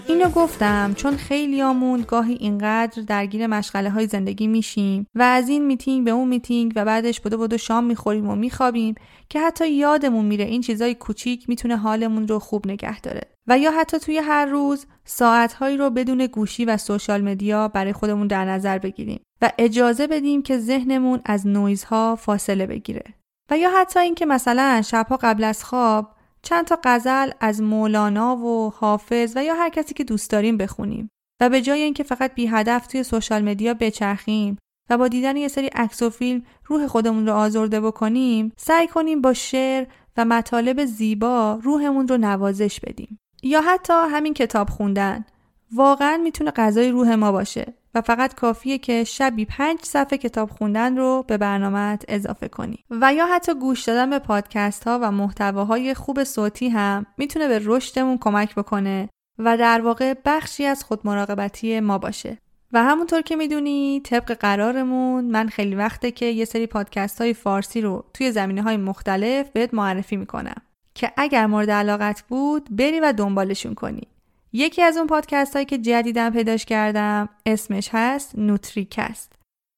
اینو 0.07 0.29
گفتم 0.29 0.93
چون 0.93 1.17
خیلیامون 1.17 2.05
گاهی 2.07 2.33
اینقدر 2.33 3.01
درگیر 3.01 3.47
مشغله 3.47 3.89
های 3.89 4.07
زندگی 4.07 4.47
میشیم 4.47 5.07
و 5.15 5.21
از 5.21 5.49
این 5.49 5.65
میتینگ 5.65 6.05
به 6.05 6.11
اون 6.11 6.27
میتینگ 6.27 6.73
و 6.75 6.85
بعدش 6.85 7.21
بدو 7.21 7.37
بدو 7.37 7.57
شام 7.57 7.83
می‌خوریم 7.83 8.29
و 8.29 8.35
میخوابیم 8.35 8.95
که 9.29 9.39
حتی 9.39 9.71
یادمون 9.71 10.25
میره 10.25 10.45
این 10.45 10.61
چیزای 10.61 10.95
کوچیک 10.95 11.49
می‌تونه 11.49 11.77
حالمون 11.77 12.27
رو 12.27 12.39
خوب 12.39 12.67
نگه 12.67 13.01
داره. 13.01 13.21
و 13.47 13.59
یا 13.59 13.71
حتی 13.71 13.99
توی 13.99 14.17
هر 14.17 14.45
روز 14.45 14.85
ساعتهایی 15.05 15.77
رو 15.77 15.89
بدون 15.89 16.25
گوشی 16.25 16.65
و 16.65 16.77
social 16.77 17.21
media 17.21 17.67
برای 17.67 17.93
خودمون 17.93 18.27
در 18.27 18.45
نظر 18.45 18.77
بگیریم 18.77 19.19
و 19.41 19.51
اجازه 19.57 20.07
بدیم 20.07 20.41
که 20.41 20.57
ذهنمون 20.57 21.21
از 21.25 21.47
نویزها 21.47 22.15
فاصله 22.15 22.65
بگیره. 22.65 23.03
و 23.51 23.57
یا 23.57 23.69
حتی 23.79 23.99
اینکه 23.99 24.25
مثلا 24.25 24.81
شبها 24.81 25.17
قبل 25.21 25.43
از 25.43 25.63
خواب 25.63 26.15
چند 26.43 26.65
تا 26.65 26.79
غزل 26.83 27.31
از 27.39 27.61
مولانا 27.61 28.37
و 28.37 28.73
حافظ 28.75 29.33
و 29.35 29.43
یا 29.43 29.55
هر 29.55 29.69
کسی 29.69 29.93
که 29.93 30.03
دوست 30.03 30.29
داریم 30.29 30.57
بخونیم. 30.57 31.09
و 31.41 31.49
به 31.49 31.61
جای 31.61 31.81
اینکه 31.81 32.03
فقط 32.03 32.35
بی 32.35 32.47
هدف 32.47 32.87
توی 32.87 33.03
سوشال 33.03 33.43
مدیا 33.43 33.73
بچرخیم 33.73 34.57
و 34.89 34.97
با 34.97 35.07
دیدن 35.07 35.37
یه 35.37 35.47
سری 35.47 35.67
عکس 35.67 36.01
و 36.01 36.09
فیلم 36.09 36.43
روح 36.65 36.87
خودمون 36.87 37.27
رو 37.27 37.33
آزرده 37.33 37.81
بکنیم 37.81 38.51
سعی 38.57 38.87
کنیم 38.87 39.21
با 39.21 39.33
شعر 39.33 39.85
و 40.17 40.25
مطالب 40.25 40.85
زیبا 40.85 41.59
روحمون 41.63 42.07
رو 42.07 42.17
نوازش 42.17 42.79
بدیم. 42.79 43.19
یا 43.43 43.61
حتی 43.61 43.93
همین 43.93 44.33
کتاب 44.33 44.69
خوندن. 44.69 45.25
واقعا 45.73 46.17
می‌تونه 46.17 46.51
غذای 46.51 46.89
روح 46.89 47.15
ما 47.15 47.31
باشه. 47.31 47.73
و 47.95 48.01
فقط 48.01 48.35
کافیه 48.35 48.77
که 48.77 49.03
شبی 49.03 49.45
پنج 49.45 49.79
صفحه 49.83 50.17
کتاب 50.17 50.49
خوندن 50.49 50.97
رو 50.97 51.23
به 51.27 51.37
برنامهت 51.37 52.05
اضافه 52.07 52.47
کنی. 52.47 52.83
و 52.89 53.13
یا 53.13 53.25
حتی 53.27 53.53
گوش 53.53 53.83
دادن 53.83 54.09
به 54.09 54.19
پادکست 54.19 54.83
ها 54.83 54.99
و 55.01 55.11
محتواهای 55.11 55.93
خوب 55.93 56.23
صوتی 56.23 56.69
هم 56.69 57.05
می‌تونه 57.17 57.47
به 57.47 57.61
رشدمون 57.63 58.17
کمک 58.17 58.55
بکنه 58.55 59.09
و 59.39 59.57
در 59.57 59.81
واقع 59.81 60.13
بخشی 60.25 60.65
از 60.65 60.83
خود 60.83 60.99
مراقبتی 61.03 61.79
ما 61.79 61.97
باشه. 61.97 62.37
و 62.71 62.83
همونطور 62.83 63.21
که 63.21 63.35
می‌دونی 63.35 64.01
طبق 64.03 64.33
قرارمون 64.33 65.25
من 65.25 65.47
خیلی 65.47 65.75
وقته 65.75 66.11
که 66.11 66.25
یه 66.25 66.45
سری 66.45 66.67
پادکست 66.67 67.21
های 67.21 67.33
فارسی 67.33 67.81
رو 67.81 68.05
توی 68.13 68.31
زمینه 68.31 68.61
های 68.61 68.77
مختلف 68.77 69.49
بهت 69.49 69.73
معرفی 69.73 70.15
می‌کنم 70.15 70.61
که 70.95 71.11
اگر 71.17 71.45
مورد 71.45 71.71
علاقت 71.71 72.23
بود 72.29 72.67
بری 72.75 72.99
و 72.99 73.13
دنبالشون 73.13 73.73
کنی. 73.73 74.07
یکی 74.53 74.81
از 74.81 74.97
اون 74.97 75.07
پادکست 75.07 75.53
هایی 75.53 75.65
که 75.65 75.77
جدیدن 75.77 76.29
پیداش 76.29 76.65
کردم 76.65 77.29
اسمش 77.45 77.89
هست 77.91 78.37
نوتریکست 78.37 79.33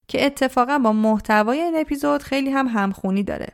که 0.08 0.26
اتفاقا 0.26 0.80
با 0.80 0.94
محتوای 0.94 1.62
این 1.62 1.78
اپیزود 1.78 2.24
خیلی 2.24 2.50
هم 2.50 2.68
همخونی 2.68 3.24
داره 3.24 3.48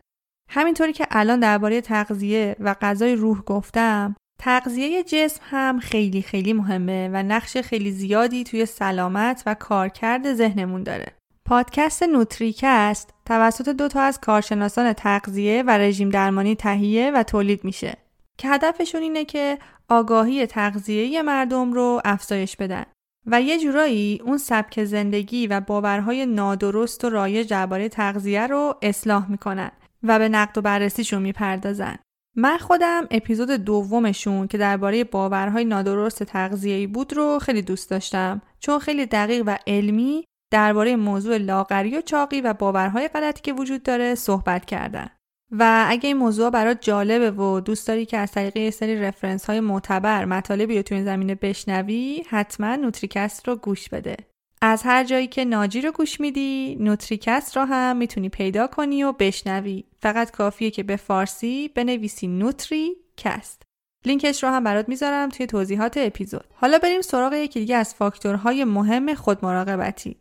همینطوری 0.49 0.93
که 0.93 1.07
الان 1.11 1.39
درباره 1.39 1.81
تغذیه 1.81 2.55
و 2.59 2.75
غذای 2.81 3.15
روح 3.15 3.41
گفتم 3.41 4.15
تغذیه 4.39 5.03
جسم 5.03 5.41
هم 5.43 5.79
خیلی 5.79 6.21
خیلی 6.21 6.53
مهمه 6.53 7.09
و 7.13 7.23
نقش 7.23 7.57
خیلی 7.57 7.91
زیادی 7.91 8.43
توی 8.43 8.65
سلامت 8.65 9.43
و 9.45 9.53
کارکرد 9.53 10.33
ذهنمون 10.33 10.83
داره. 10.83 11.07
پادکست 11.45 12.03
نوتریکست 12.03 13.13
توسط 13.25 13.69
دو 13.69 13.87
تا 13.87 14.01
از 14.01 14.19
کارشناسان 14.19 14.93
تغذیه 14.93 15.63
و 15.67 15.69
رژیم 15.69 16.09
درمانی 16.09 16.55
تهیه 16.55 17.11
و 17.11 17.23
تولید 17.23 17.63
میشه 17.63 17.97
که 18.37 18.47
هدفشون 18.47 19.01
اینه 19.01 19.25
که 19.25 19.57
آگاهی 19.89 20.45
تغذیه 20.45 21.21
مردم 21.21 21.73
رو 21.73 22.01
افزایش 22.05 22.55
بدن 22.55 22.85
و 23.25 23.41
یه 23.41 23.59
جورایی 23.59 24.21
اون 24.25 24.37
سبک 24.37 24.83
زندگی 24.83 25.47
و 25.47 25.59
باورهای 25.59 26.25
نادرست 26.25 27.05
و 27.05 27.09
رایج 27.09 27.49
درباره 27.49 27.89
تغذیه 27.89 28.47
رو 28.47 28.75
اصلاح 28.81 29.31
می‌کنن 29.31 29.71
و 30.03 30.19
به 30.19 30.29
نقد 30.29 30.57
و 30.57 30.61
بررسیشون 30.61 31.21
می‌پردازن. 31.21 31.95
من 32.35 32.57
خودم 32.57 33.07
اپیزود 33.11 33.51
دومشون 33.51 34.47
که 34.47 34.57
درباره 34.57 35.03
باورهای 35.03 35.65
نادرست 35.65 36.23
تغذیه‌ای 36.23 36.87
بود 36.87 37.13
رو 37.13 37.39
خیلی 37.39 37.61
دوست 37.61 37.89
داشتم 37.89 38.41
چون 38.59 38.79
خیلی 38.79 39.05
دقیق 39.05 39.43
و 39.45 39.57
علمی 39.67 40.25
درباره 40.51 40.95
موضوع 40.95 41.37
لاغری 41.37 41.97
و 41.97 42.01
چاقی 42.01 42.41
و 42.41 42.53
باورهای 42.53 43.07
غلطی 43.07 43.41
که 43.41 43.53
وجود 43.53 43.83
داره 43.83 44.15
صحبت 44.15 44.65
کردن. 44.65 45.09
و 45.51 45.85
اگه 45.87 46.07
این 46.07 46.17
موضوع 46.17 46.49
برات 46.49 46.81
جالبه 46.81 47.31
و 47.31 47.59
دوست 47.59 47.87
داری 47.87 48.05
که 48.05 48.17
از 48.17 48.31
طریق 48.31 48.57
یه 48.57 48.71
سری 48.71 48.95
reference 48.95 49.45
های 49.45 49.59
معتبر 49.59 50.25
مطالبی 50.25 50.77
رو 50.77 50.81
تو 50.81 50.95
این 50.95 51.05
زمینه 51.05 51.35
بشنوی 51.35 52.23
حتما 52.29 52.75
نوتریکست 52.75 53.47
رو 53.47 53.55
گوش 53.55 53.89
بده. 53.89 54.17
از 54.61 54.83
هر 54.83 55.03
جایی 55.03 55.27
که 55.27 55.45
ناجی 55.45 55.81
رو 55.81 55.91
گوش 55.91 56.19
میدی 56.19 56.77
نوتریکست 56.79 57.57
رو 57.57 57.63
هم 57.63 57.97
می‌تونی 57.97 58.29
پیدا 58.29 58.67
کنی 58.67 59.03
و 59.03 59.11
بشنوی. 59.11 59.83
فقط 59.99 60.31
کافیه 60.31 60.71
که 60.71 60.83
به 60.83 60.95
فارسی 60.95 61.67
بنویسی 61.67 62.27
نوتری 62.27 62.95
کست 63.17 63.61
لینکش 64.05 64.43
رو 64.43 64.49
هم 64.49 64.63
برات 64.63 64.89
می‌ذارم 64.89 65.29
توی 65.29 65.47
توضیحات 65.47 65.97
اپیزود. 65.97 66.45
حالا 66.53 66.79
بریم 66.79 67.01
سراغ 67.01 67.33
یکی 67.33 67.59
دیگه 67.59 67.75
از 67.75 67.95
فاکتورهای 67.95 68.63
مهم 68.63 69.13
خود 69.13 69.45
مراقبتی. 69.45 70.17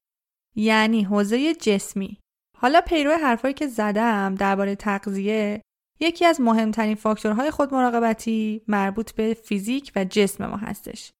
یعنی 0.56 1.02
حوزه 1.02 1.54
جسمی. 1.54 2.18
حالا 2.62 2.80
پیرو 2.80 3.12
حرفایی 3.12 3.54
که 3.54 3.66
زدم 3.66 4.34
درباره 4.34 4.74
تغذیه 4.74 5.62
یکی 6.00 6.26
از 6.26 6.40
مهمترین 6.40 6.94
فاکتورهای 6.94 7.50
خود 7.50 7.74
مراقبتی 7.74 8.62
مربوط 8.68 9.12
به 9.12 9.34
فیزیک 9.34 9.92
و 9.96 10.04
جسم 10.04 10.46
ما 10.46 10.56
هستش. 10.56 11.10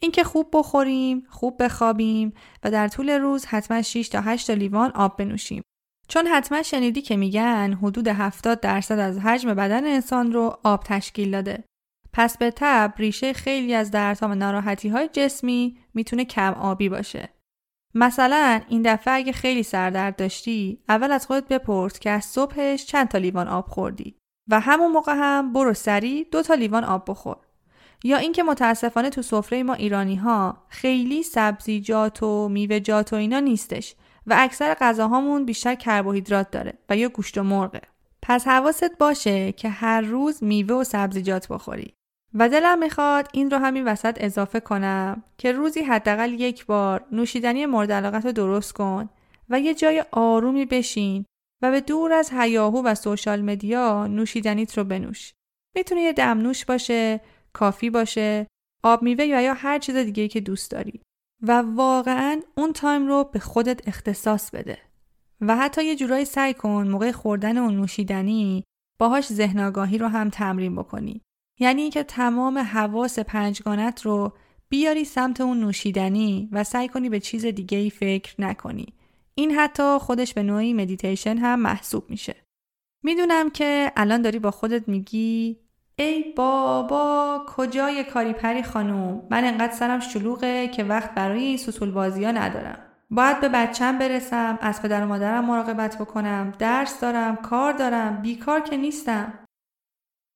اینکه 0.00 0.24
خوب 0.24 0.48
بخوریم، 0.52 1.26
خوب 1.30 1.62
بخوابیم 1.62 2.32
و 2.64 2.70
در 2.70 2.88
طول 2.88 3.10
روز 3.10 3.46
حتما 3.46 3.82
6 3.82 4.08
تا 4.08 4.20
8 4.20 4.46
تا 4.46 4.52
لیوان 4.52 4.90
آب 4.90 5.16
بنوشیم. 5.16 5.62
چون 6.08 6.26
حتما 6.26 6.62
شنیدی 6.62 7.02
که 7.02 7.16
میگن 7.16 7.78
حدود 7.82 8.08
70 8.08 8.60
درصد 8.60 8.98
از 8.98 9.18
حجم 9.18 9.54
بدن 9.54 9.86
انسان 9.86 10.32
رو 10.32 10.58
آب 10.64 10.82
تشکیل 10.84 11.30
داده. 11.30 11.64
پس 12.12 12.38
به 12.38 12.52
تب 12.56 12.94
ریشه 12.98 13.32
خیلی 13.32 13.74
از 13.74 13.90
دردها 13.90 14.28
و 14.28 14.34
ناراحتی 14.34 15.08
جسمی 15.12 15.78
می‌تونه 15.94 16.24
کم 16.24 16.52
آبی 16.52 16.88
باشه. 16.88 17.28
مثلا 17.94 18.60
این 18.68 18.82
دفعه 18.82 19.14
اگه 19.14 19.32
خیلی 19.32 19.62
سردرد 19.62 20.16
داشتی 20.16 20.78
اول 20.88 21.12
از 21.12 21.26
خودت 21.26 21.48
بپرس 21.48 21.98
که 21.98 22.10
از 22.10 22.24
صبحش 22.24 22.86
چند 22.86 23.08
تا 23.08 23.18
لیوان 23.18 23.48
آب 23.48 23.68
خوردی 23.68 24.16
و 24.48 24.60
همون 24.60 24.92
موقع 24.92 25.14
هم 25.16 25.52
برو 25.52 25.74
سری 25.74 26.24
دو 26.24 26.42
تا 26.42 26.54
لیوان 26.54 26.84
آب 26.84 27.04
بخور. 27.10 27.36
یا 28.04 28.16
اینکه 28.16 28.42
متاسفانه 28.42 29.10
تو 29.10 29.22
سفره 29.22 29.62
ما 29.62 29.74
ایرانی 29.74 30.16
ها 30.16 30.64
خیلی 30.68 31.22
سبزیجات 31.22 32.22
و 32.22 32.48
میوه‌جات 32.48 33.12
و 33.12 33.16
اینا 33.16 33.40
نیستش 33.40 33.94
و 34.26 34.34
اکثر 34.38 34.74
غذاهامون 34.80 35.44
بیشتر 35.44 35.74
کربوهیدرات 35.74 36.50
داره 36.50 36.78
و 36.88 36.96
یا 36.96 37.08
گوشت 37.08 37.38
و 37.38 37.42
مرغه. 37.42 37.80
پس 38.22 38.48
حواست 38.48 38.98
باشه 38.98 39.52
که 39.52 39.68
هر 39.68 40.00
روز 40.00 40.44
میوه 40.44 40.76
و 40.76 40.84
سبزیجات 40.84 41.48
بخوری. 41.48 41.94
و 42.34 42.48
دلم 42.48 42.78
می‌خواد 42.78 43.28
این 43.32 43.50
رو 43.50 43.58
همین 43.58 43.84
وسط 43.84 44.18
اضافه 44.20 44.60
کنم 44.60 45.22
که 45.38 45.52
روزی 45.52 45.80
حداقل 45.80 46.32
یک 46.32 46.66
بار 46.66 47.04
نوشیدنی 47.12 47.66
مورد 47.66 47.92
علاقت 47.92 48.24
رو 48.26 48.32
درست 48.32 48.72
کن 48.72 49.08
و 49.48 49.60
یه 49.60 49.74
جای 49.74 50.04
آرومی 50.10 50.64
بشین 50.64 51.24
و 51.62 51.70
به 51.70 51.80
دور 51.80 52.12
از 52.12 52.30
هیاهو 52.32 52.82
و 52.82 52.94
social 52.94 53.40
media 53.42 54.06
نوشیدنیت 54.06 54.78
رو 54.78 54.84
بنوش. 54.84 55.32
می‌تونه 55.76 56.00
یه 56.00 56.12
دمنوش 56.12 56.64
باشه، 56.64 57.20
coffee 57.52 57.90
باشه، 57.90 58.46
آب 58.82 59.02
میوه 59.02 59.24
یا 59.24 59.54
هر 59.54 59.78
چیز 59.78 59.96
دیگه 59.96 60.28
که 60.28 60.40
دوست 60.40 60.70
داری. 60.70 61.00
و 61.42 61.62
واقعا 61.62 62.40
اون 62.56 62.72
time 62.72 63.06
رو 63.06 63.24
به 63.24 63.38
خودت 63.38 63.88
اختصاص 63.88 64.50
بده. 64.50 64.78
و 65.40 65.56
حتی 65.56 65.84
یه 65.84 65.96
جورایی 65.96 66.24
سعی 66.24 66.54
کن 66.54 66.88
موقع 66.88 67.12
خوردن 67.12 67.58
اون 67.58 67.76
نوشیدنی 67.76 68.64
باهاش 68.98 69.32
ذهن 69.32 69.60
آگاهی 69.60 69.98
رو 69.98 70.06
هم 70.06 70.30
تمرین 70.30 70.76
بکنی. 70.76 71.20
یعنی 71.60 71.82
اینکه 71.82 72.02
تمام 72.02 72.58
حواس 72.58 73.18
پنجگانت 73.18 74.02
رو 74.02 74.32
بیاری 74.68 75.04
سمت 75.04 75.40
اون 75.40 75.60
نوشیدنی 75.60 76.48
و 76.52 76.64
سعی 76.64 76.88
کنی 76.88 77.08
به 77.08 77.20
چیز 77.20 77.46
دیگه 77.46 77.78
ای 77.78 77.90
فکر 77.90 78.34
نکنی. 78.38 78.86
این 79.34 79.50
حتی 79.50 79.98
خودش 79.98 80.34
به 80.34 80.42
نوعی 80.42 80.72
مدیتیشن 80.72 81.38
هم 81.38 81.60
محسوب 81.60 82.10
میشه. 82.10 82.36
می‌دونم 83.02 83.50
که 83.50 83.92
الان 83.96 84.22
داری 84.22 84.38
با 84.38 84.50
خودت 84.50 84.88
میگی 84.88 85.56
ای 85.98 86.24
بابا 86.36 87.44
کجای 87.48 88.04
کاری 88.04 88.32
پری 88.32 88.62
خانوم 88.62 89.26
من 89.30 89.44
انقدر 89.44 89.72
سرم 89.72 90.00
شلوغه 90.00 90.68
که 90.68 90.84
وقت 90.84 91.14
برای 91.14 91.42
این 91.42 91.56
سوسول 91.56 91.90
بازی 91.90 92.24
ها 92.24 92.30
ندارم. 92.30 92.78
باید 93.10 93.40
به 93.40 93.48
بچم 93.48 93.98
برسم 93.98 94.58
از 94.60 94.82
پدر 94.82 95.04
و 95.04 95.06
مادرم 95.06 95.44
مراقبت 95.44 95.98
بکنم 95.98 96.52
درس 96.58 97.00
دارم 97.00 97.36
کار 97.36 97.72
دارم 97.72 98.22
بیکار 98.22 98.60
که 98.60 98.76
نیستم 98.76 99.46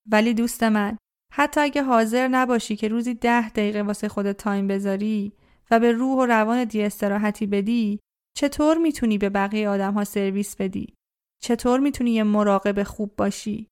ولی 0.06 0.34
دوست 0.34 0.62
من 0.62 0.98
حتی 1.36 1.60
اگه 1.60 1.82
حاضر 1.82 2.28
نباشی 2.28 2.76
که 2.76 2.88
روزی 2.88 3.14
ده 3.14 3.48
دقیقه 3.48 3.82
واسه 3.82 4.08
خودت 4.08 4.36
تایم 4.36 4.66
بذاری 4.66 5.32
و 5.70 5.80
به 5.80 5.92
روح 5.92 6.18
و 6.18 6.26
روان 6.26 6.64
دی 6.64 6.82
استراحتی 6.82 7.46
بدی 7.46 8.00
چطور 8.36 8.78
می‌تونی 8.78 9.18
به 9.18 9.28
بقیه 9.28 9.68
آدم 9.68 9.94
ها 9.94 10.04
سرویس 10.04 10.56
بدی؟ 10.56 10.94
چطور 11.42 11.80
می‌تونی 11.80 12.10
یه 12.10 12.22
مراقب 12.22 12.82
خوب 12.82 13.12
باشی؟ 13.16 13.68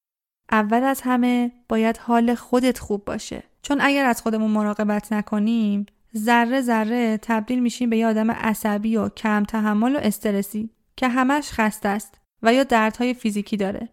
اول 0.53 0.83
از 0.83 1.01
همه 1.01 1.53
باید 1.69 1.97
حال 1.97 2.35
خودت 2.35 2.79
خوب 2.79 3.05
باشه 3.05 3.43
چون 3.63 3.79
اگر 3.81 4.05
از 4.05 4.23
خودمون 4.23 4.51
مراقبت 4.51 5.13
نکنیم 5.13 5.87
ذره 6.17 6.61
ذره 6.61 7.19
تبدیل 7.23 7.63
میشیم 7.63 7.91
به 7.91 7.97
یه 7.97 8.07
آدم 8.07 8.31
عصبی 8.31 8.97
و 8.97 9.09
کم 9.09 9.45
تحمل 9.45 9.97
و 9.97 9.99
استرسی 10.03 10.71
که 10.97 11.09
همش 11.09 11.53
خسته 11.53 11.89
است 11.89 12.21
و 12.43 12.55
یا 12.55 12.65
دردهای 12.65 13.15
فیزیکی 13.15 13.57
داره 13.57 13.89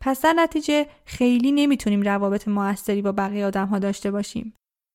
پس 0.00 0.22
در 0.22 0.32
نتیجه 0.32 0.86
خیلی 1.04 1.52
نمی‌تونیم 1.52 2.02
روابط 2.02 2.48
موثری 2.48 3.02
با 3.02 3.12
بقیه 3.12 3.46
آدم 3.46 3.66
ها 3.66 3.78
داشته 3.78 4.10
باشیم. 4.10 4.54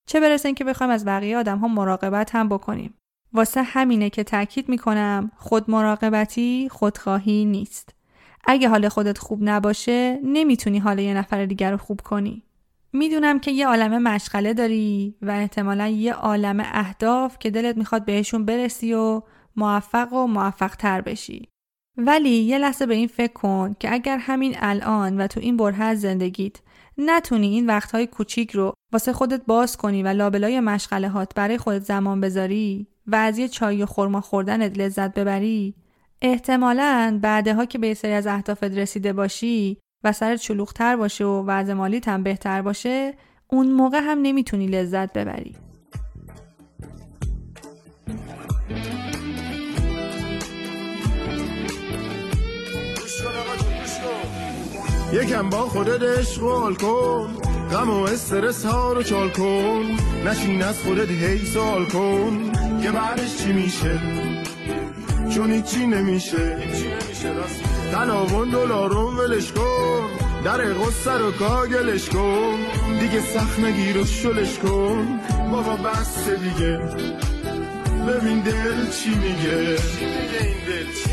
چه 0.10 0.20
برسه 0.20 0.46
اینکه 0.46 0.64
بخوایم 0.64 0.92
از 0.92 1.06
بقیه 1.06 1.38
آدم 1.38 1.58
ها 1.58 1.68
مراقبت 1.68 2.36
هم 2.36 2.50
بکنیم. 2.50 2.94
واسه 3.34 3.64
همینه 3.64 4.10
که 4.10 4.24
تاکید 4.24 4.70
می‌کنم 4.70 5.32
خود 5.38 5.72
مراقبتی 5.72 6.68
خودخواهی 6.72 7.46
نیست. 7.46 7.96
اگه 8.46 8.70
حال 8.70 8.90
خودت 8.90 9.18
خوب 9.18 9.40
نباشه 9.42 10.20
نمی‌تونی 10.24 10.80
حال 10.80 11.00
یه 11.00 11.14
نفر 11.14 11.46
دیگر 11.46 11.72
رو 11.72 11.78
خوب 11.78 12.02
کنی. 12.02 12.44
می‌دونم 12.94 13.40
که 13.40 13.52
یه 13.52 13.68
عالم 13.68 14.04
مشغله 14.04 14.54
داری 14.54 15.16
و 15.22 15.32
احتمالا 15.32 15.88
یه 15.88 16.14
عالم 16.14 16.60
اهداف 16.60 17.40
که 17.40 17.50
دلت 17.50 17.78
می‌خواد 17.78 18.06
بهشون 18.06 18.46
برسی 18.46 18.94
و 18.94 19.22
موفق 19.56 20.14
و 20.14 20.28
موفق 20.28 20.76
تر 20.76 21.02
بشی. 21.02 21.50
ولی 21.98 22.30
یه 22.30 22.58
لحظه 22.58 22.86
به 22.86 22.94
این 22.94 23.08
فکر 23.08 23.34
کن 23.34 23.76
که 23.80 23.94
اگر 23.94 24.18
همین 24.18 24.56
الان 24.60 25.22
و 25.22 25.28
تو 25.28 25.40
این 25.40 25.58
بره 25.58 25.84
از 25.84 26.02
زندگیت 26.02 26.56
نتونی 26.98 27.48
این 27.48 27.66
وقتهای 27.66 28.08
کوچیک 28.08 28.52
رو 28.52 28.74
واسه 28.92 29.14
خودت 29.14 29.42
باز 29.48 29.78
کنی 29.78 30.04
و 30.04 30.08
لابلای 30.08 30.60
مشغله 30.60 31.28
برای 31.36 31.58
خودت 31.58 31.84
زمان 31.84 32.22
بذاری 32.22 32.88
و 33.08 33.16
از 33.16 33.38
یه 33.38 33.48
چای 33.48 33.84
و 33.84 33.86
خورما 33.86 34.22
خوردنت 34.22 34.78
لذت 34.78 35.14
ببری 35.14 35.76
احتمالا 36.22 37.20
بعدها 37.22 37.66
که 37.66 37.78
به 37.78 37.94
سری 37.94 38.12
از 38.12 38.28
اهدافت 38.28 38.64
رسیده 38.64 39.14
باشی 39.14 39.78
و 40.04 40.12
سرت 40.12 40.42
شلوغتر 40.42 40.96
باشه 40.96 41.26
و 41.26 41.44
وضع 41.48 41.74
مالیت 41.74 42.08
هم 42.08 42.24
بهتر 42.24 42.62
باشه 42.62 43.14
اون 43.48 43.72
موقع 43.72 44.00
هم 44.00 44.22
نمی‌تونی 44.22 44.68
لذت 44.68 45.14
ببری. 45.14 45.56
یکم 55.14 55.50
با 55.50 55.58
خودت 55.58 56.04
اشغال 56.04 56.76
کن. 56.76 57.38
غم 57.72 57.90
و 57.90 58.04
استرس 58.04 58.66
ها 58.66 58.94
رو 58.94 59.04
چال 59.04 59.30
کن. 59.30 59.84
نشین 60.26 60.64
از 60.64 60.80
خودت 60.80 61.10
هی 61.10 61.46
سوال 61.46 61.86
کن. 61.86 62.52
که 62.82 62.92
بعدش 62.92 63.38
چی 63.38 63.54
میشه؟ 63.54 64.02
چون 65.36 65.52
هیچی 65.52 65.88
نمیشه. 65.88 66.58
تلاون 67.92 68.50
دلارون 68.50 69.16
ولش 69.16 69.52
کن. 69.52 70.10
در 70.46 70.58
قصه 70.58 71.12
رو 71.12 71.32
کاگلش 71.32 72.10
کن. 72.10 72.58
دیگه 73.00 73.22
سخت 73.22 73.60
نگیر 73.60 73.98
و 73.98 74.06
شلش 74.06 74.58
کن. 74.60 75.20
بابا 75.52 75.76
بس 75.76 76.30
دیگه. 76.30 76.80
ببین 78.08 78.40
دل 78.40 78.90
چی 78.90 79.10
میگه. 79.10 79.58
این 79.58 80.58
دل؟ 80.68 80.86
چی 81.04 81.10
میگه 81.10 81.13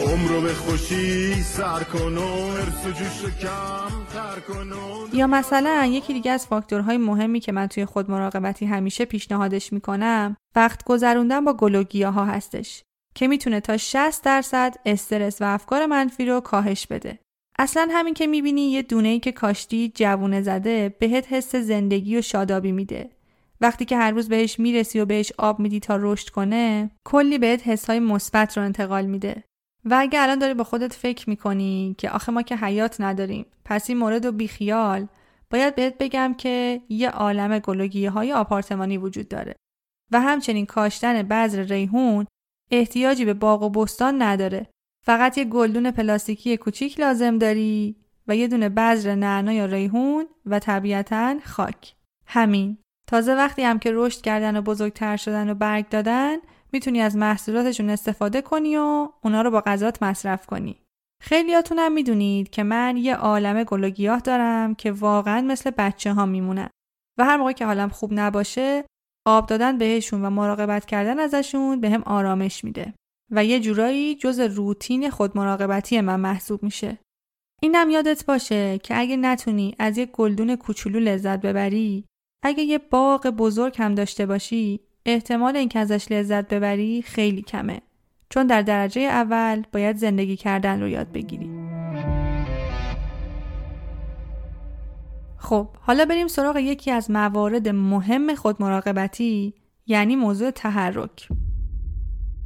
عمرو 0.00 0.40
به 0.40 0.54
خوشی 0.54 1.34
سر 1.42 1.82
کن 1.82 2.18
و 2.18 2.22
ارس 2.22 2.86
و 2.86 2.90
جوش 2.90 3.34
کم 3.40 4.04
تر 4.12 4.52
و 4.52 5.16
یا 5.16 5.26
مثلا 5.26 5.86
یکی 5.86 6.12
دیگه 6.12 6.30
از 6.30 6.46
فاکتورهای 6.46 6.96
مهمی 6.96 7.40
که 7.40 7.52
من 7.52 7.66
توی 7.66 7.84
خود 7.84 8.10
مراقبتی 8.10 8.66
همیشه 8.66 9.04
پیشنهادش 9.04 9.72
می‌کنم 9.72 10.36
وقت 10.56 10.84
گذروندن 10.84 11.44
با 11.44 11.52
گلوگیا 11.52 12.10
ها 12.10 12.24
هستش 12.24 12.82
که 13.14 13.28
می‌تونه 13.28 13.60
تا 13.60 13.76
60 13.76 14.24
درصد 14.24 14.76
استرس 14.86 15.42
و 15.42 15.44
افکار 15.44 15.86
منفی 15.86 16.26
رو 16.26 16.40
کاهش 16.40 16.86
بده. 16.86 17.18
اصلا 17.58 17.88
همین 17.92 18.14
که 18.14 18.26
می‌بینی 18.26 18.70
یه 18.70 18.82
دونه 18.82 19.18
که 19.18 19.32
کاشتی 19.32 19.92
جوونه 19.94 20.42
زده 20.42 20.96
بهت 20.98 21.32
حس 21.32 21.56
زندگی 21.56 22.16
و 22.16 22.22
شادابی 22.22 22.72
میده. 22.72 23.10
وقتی 23.60 23.84
که 23.84 23.96
هر 23.96 24.10
روز 24.10 24.28
بهش 24.28 24.60
می‌رسی 24.60 25.00
و 25.00 25.04
بهش 25.04 25.32
آب 25.38 25.60
میدی 25.60 25.80
تا 25.80 25.98
رشد 26.00 26.28
کنه 26.28 26.90
کلی 27.04 27.38
بهت 27.38 27.68
حسهای 27.68 27.98
مثبت 27.98 28.58
رو 28.58 28.64
انتقال 28.64 29.06
میده. 29.06 29.44
و 29.84 29.96
اگه 29.98 30.22
الان 30.22 30.38
داری 30.38 30.54
با 30.54 30.64
خودت 30.64 30.92
فکر 30.92 31.30
می‌کنی 31.30 31.94
که 31.98 32.10
آخه 32.10 32.32
ما 32.32 32.42
که 32.42 32.56
حیات 32.56 33.00
نداریم 33.00 33.46
پس 33.64 33.90
این 33.90 33.98
مورد 33.98 34.26
و 34.26 34.32
بیخیال 34.32 35.06
باید 35.50 35.74
بهت 35.74 35.98
بگم 35.98 36.34
که 36.38 36.80
یه 36.88 37.10
عالم 37.10 37.58
گلوگیه 37.58 38.10
های 38.10 38.32
آپارتمانی 38.32 38.98
وجود 38.98 39.28
داره 39.28 39.54
و 40.10 40.20
همچنین 40.20 40.66
کاشتن 40.66 41.22
بذر 41.22 41.62
ریحون 41.62 42.26
احتیاجی 42.70 43.24
به 43.24 43.34
باغ 43.34 43.62
و 43.62 43.70
بستان 43.70 44.22
نداره. 44.22 44.66
فقط 45.06 45.38
یه 45.38 45.44
گلدون 45.44 45.90
پلاستیکی 45.90 46.56
کوچیک 46.56 47.00
لازم 47.00 47.38
داری 47.38 47.96
و 48.28 48.36
یه 48.36 48.48
دونه 48.48 48.68
بذر 48.68 49.14
نعنا 49.14 49.52
یا 49.52 49.66
ریحون 49.66 50.26
و 50.46 50.58
طبیعتا 50.58 51.36
خاک. 51.44 51.94
همین. 52.26 52.78
تازه 53.06 53.34
وقتی 53.34 53.62
هم 53.62 53.78
که 53.78 53.90
رشد 53.94 54.20
کردن 54.20 54.56
و 54.56 54.62
بزرگتر 54.62 55.16
شدن 55.16 55.50
و 55.50 55.54
برگ 55.54 55.88
دادن 55.88 56.36
می‌تونی 56.72 57.00
از 57.00 57.16
محصولاتشون 57.16 57.90
استفاده 57.90 58.42
کنی 58.42 58.76
و 58.76 59.08
اونا 59.24 59.42
رو 59.42 59.50
با 59.50 59.60
غذات 59.60 60.02
مصرف 60.02 60.46
کنی. 60.46 60.76
خیلیاتون 61.22 61.78
هم 61.78 61.92
می‌دونید 61.92 62.50
که 62.50 62.62
من 62.62 62.96
یه 62.96 63.14
عالم 63.16 63.64
گل 63.64 63.84
و 63.84 63.90
گیاه 63.90 64.20
دارم 64.20 64.74
که 64.74 64.92
واقعا 64.92 65.40
مثل 65.40 65.70
بچه 65.70 66.12
ها 66.12 66.26
میمونن 66.26 66.68
و 67.18 67.24
هر 67.24 67.36
موقع 67.36 67.52
که 67.52 67.66
حالم 67.66 67.88
خوب 67.88 68.10
نباشه 68.12 68.84
آب 69.26 69.46
دادن 69.46 69.78
بهشون 69.78 70.24
و 70.24 70.30
مراقبت 70.30 70.84
کردن 70.84 71.18
ازشون 71.18 71.80
به 71.80 71.90
هم 71.90 72.02
آرامش 72.02 72.64
میده 72.64 72.94
و 73.30 73.44
یه 73.44 73.60
جورایی 73.60 74.14
جز 74.14 74.40
روتین 74.40 75.10
خود 75.10 75.36
مراقبتی 75.36 76.00
من 76.00 76.20
محسوب 76.20 76.62
میشه. 76.62 76.98
اینم 77.62 77.90
یادت 77.90 78.26
باشه 78.26 78.78
که 78.78 78.98
اگه 78.98 79.16
نتونی 79.16 79.74
از 79.78 79.98
یه 79.98 80.06
گلدون 80.06 80.56
کوچولو 80.56 81.00
لذت 81.00 81.40
ببری، 81.40 82.04
اگه 82.44 82.62
یه 82.62 82.78
باغ 82.78 83.26
بزرگ 83.26 83.76
هم 83.78 83.94
داشته 83.94 84.26
باشی، 84.26 84.80
احتمال 85.06 85.56
اینکه 85.56 85.78
ازش 85.78 86.12
لذت 86.12 86.48
ببری 86.48 87.02
خیلی 87.02 87.42
کمه. 87.42 87.80
چون 88.30 88.46
در 88.46 88.62
درجه 88.62 89.00
اول 89.00 89.62
باید 89.72 89.96
زندگی 89.96 90.36
کردن 90.36 90.80
رو 90.80 90.88
یاد 90.88 91.12
بگیری. 91.12 91.50
خب 95.36 95.68
حالا 95.80 96.04
بریم 96.04 96.28
سراغ 96.28 96.56
یکی 96.56 96.90
از 96.90 97.10
موارد 97.10 97.68
مهم 97.68 98.34
خود 98.34 98.62
مراقبتی 98.62 99.54
یعنی 99.86 100.16
موضوع 100.16 100.50
تحرک 100.50 101.28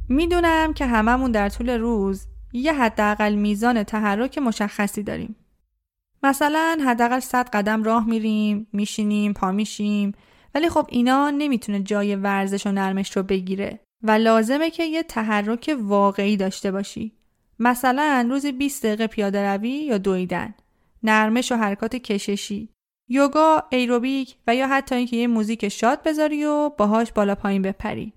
می‌دونم 0.09 0.73
که 0.73 0.85
هممون 0.85 1.31
در 1.31 1.49
طول 1.49 1.69
روز 1.69 2.27
یه 2.53 2.73
حداقل 2.73 3.35
میزان 3.35 3.83
تحرک 3.83 4.37
مشخصی 4.37 5.03
داریم 5.03 5.35
مثلا 6.23 6.77
حداقل 6.85 7.19
100 7.19 7.49
قدم 7.53 7.83
راه 7.83 8.05
میریم 8.05 8.67
میشینیم 8.73 9.33
پا 9.33 9.51
میشیم 9.51 10.11
ولی 10.55 10.69
خب 10.69 10.87
اینا 10.89 11.29
نمی‌تونه 11.29 11.79
جای 11.79 12.15
ورزش 12.15 12.67
و 12.67 12.71
نرمش 12.71 13.17
رو 13.17 13.23
بگیره 13.23 13.79
و 14.03 14.11
لازمه 14.11 14.69
که 14.69 14.83
یه 14.83 15.03
تحرک 15.03 15.75
واقعی 15.79 16.37
داشته 16.37 16.71
باشی 16.71 17.11
مثلا 17.59 18.27
روزی 18.29 18.51
20 18.51 18.85
دقیقه 18.85 19.07
پیاده 19.07 19.53
روی 19.53 19.69
یا 19.69 19.97
دویدن 19.97 20.53
نرمش 21.03 21.51
و 21.51 21.55
حرکات 21.55 21.95
کششی 21.95 22.69
یوگا، 23.09 23.63
ایروبیک 23.69 24.35
و 24.47 24.55
یا 24.55 24.67
حتی 24.67 24.95
اینکه 24.95 25.17
یه 25.17 25.27
موزیک 25.27 25.69
شاد 25.69 26.03
بذاری 26.03 26.45
و 26.45 26.69
باهاش 26.69 27.11
بالا 27.11 27.35
پایین 27.35 27.61
بپری. 27.61 28.13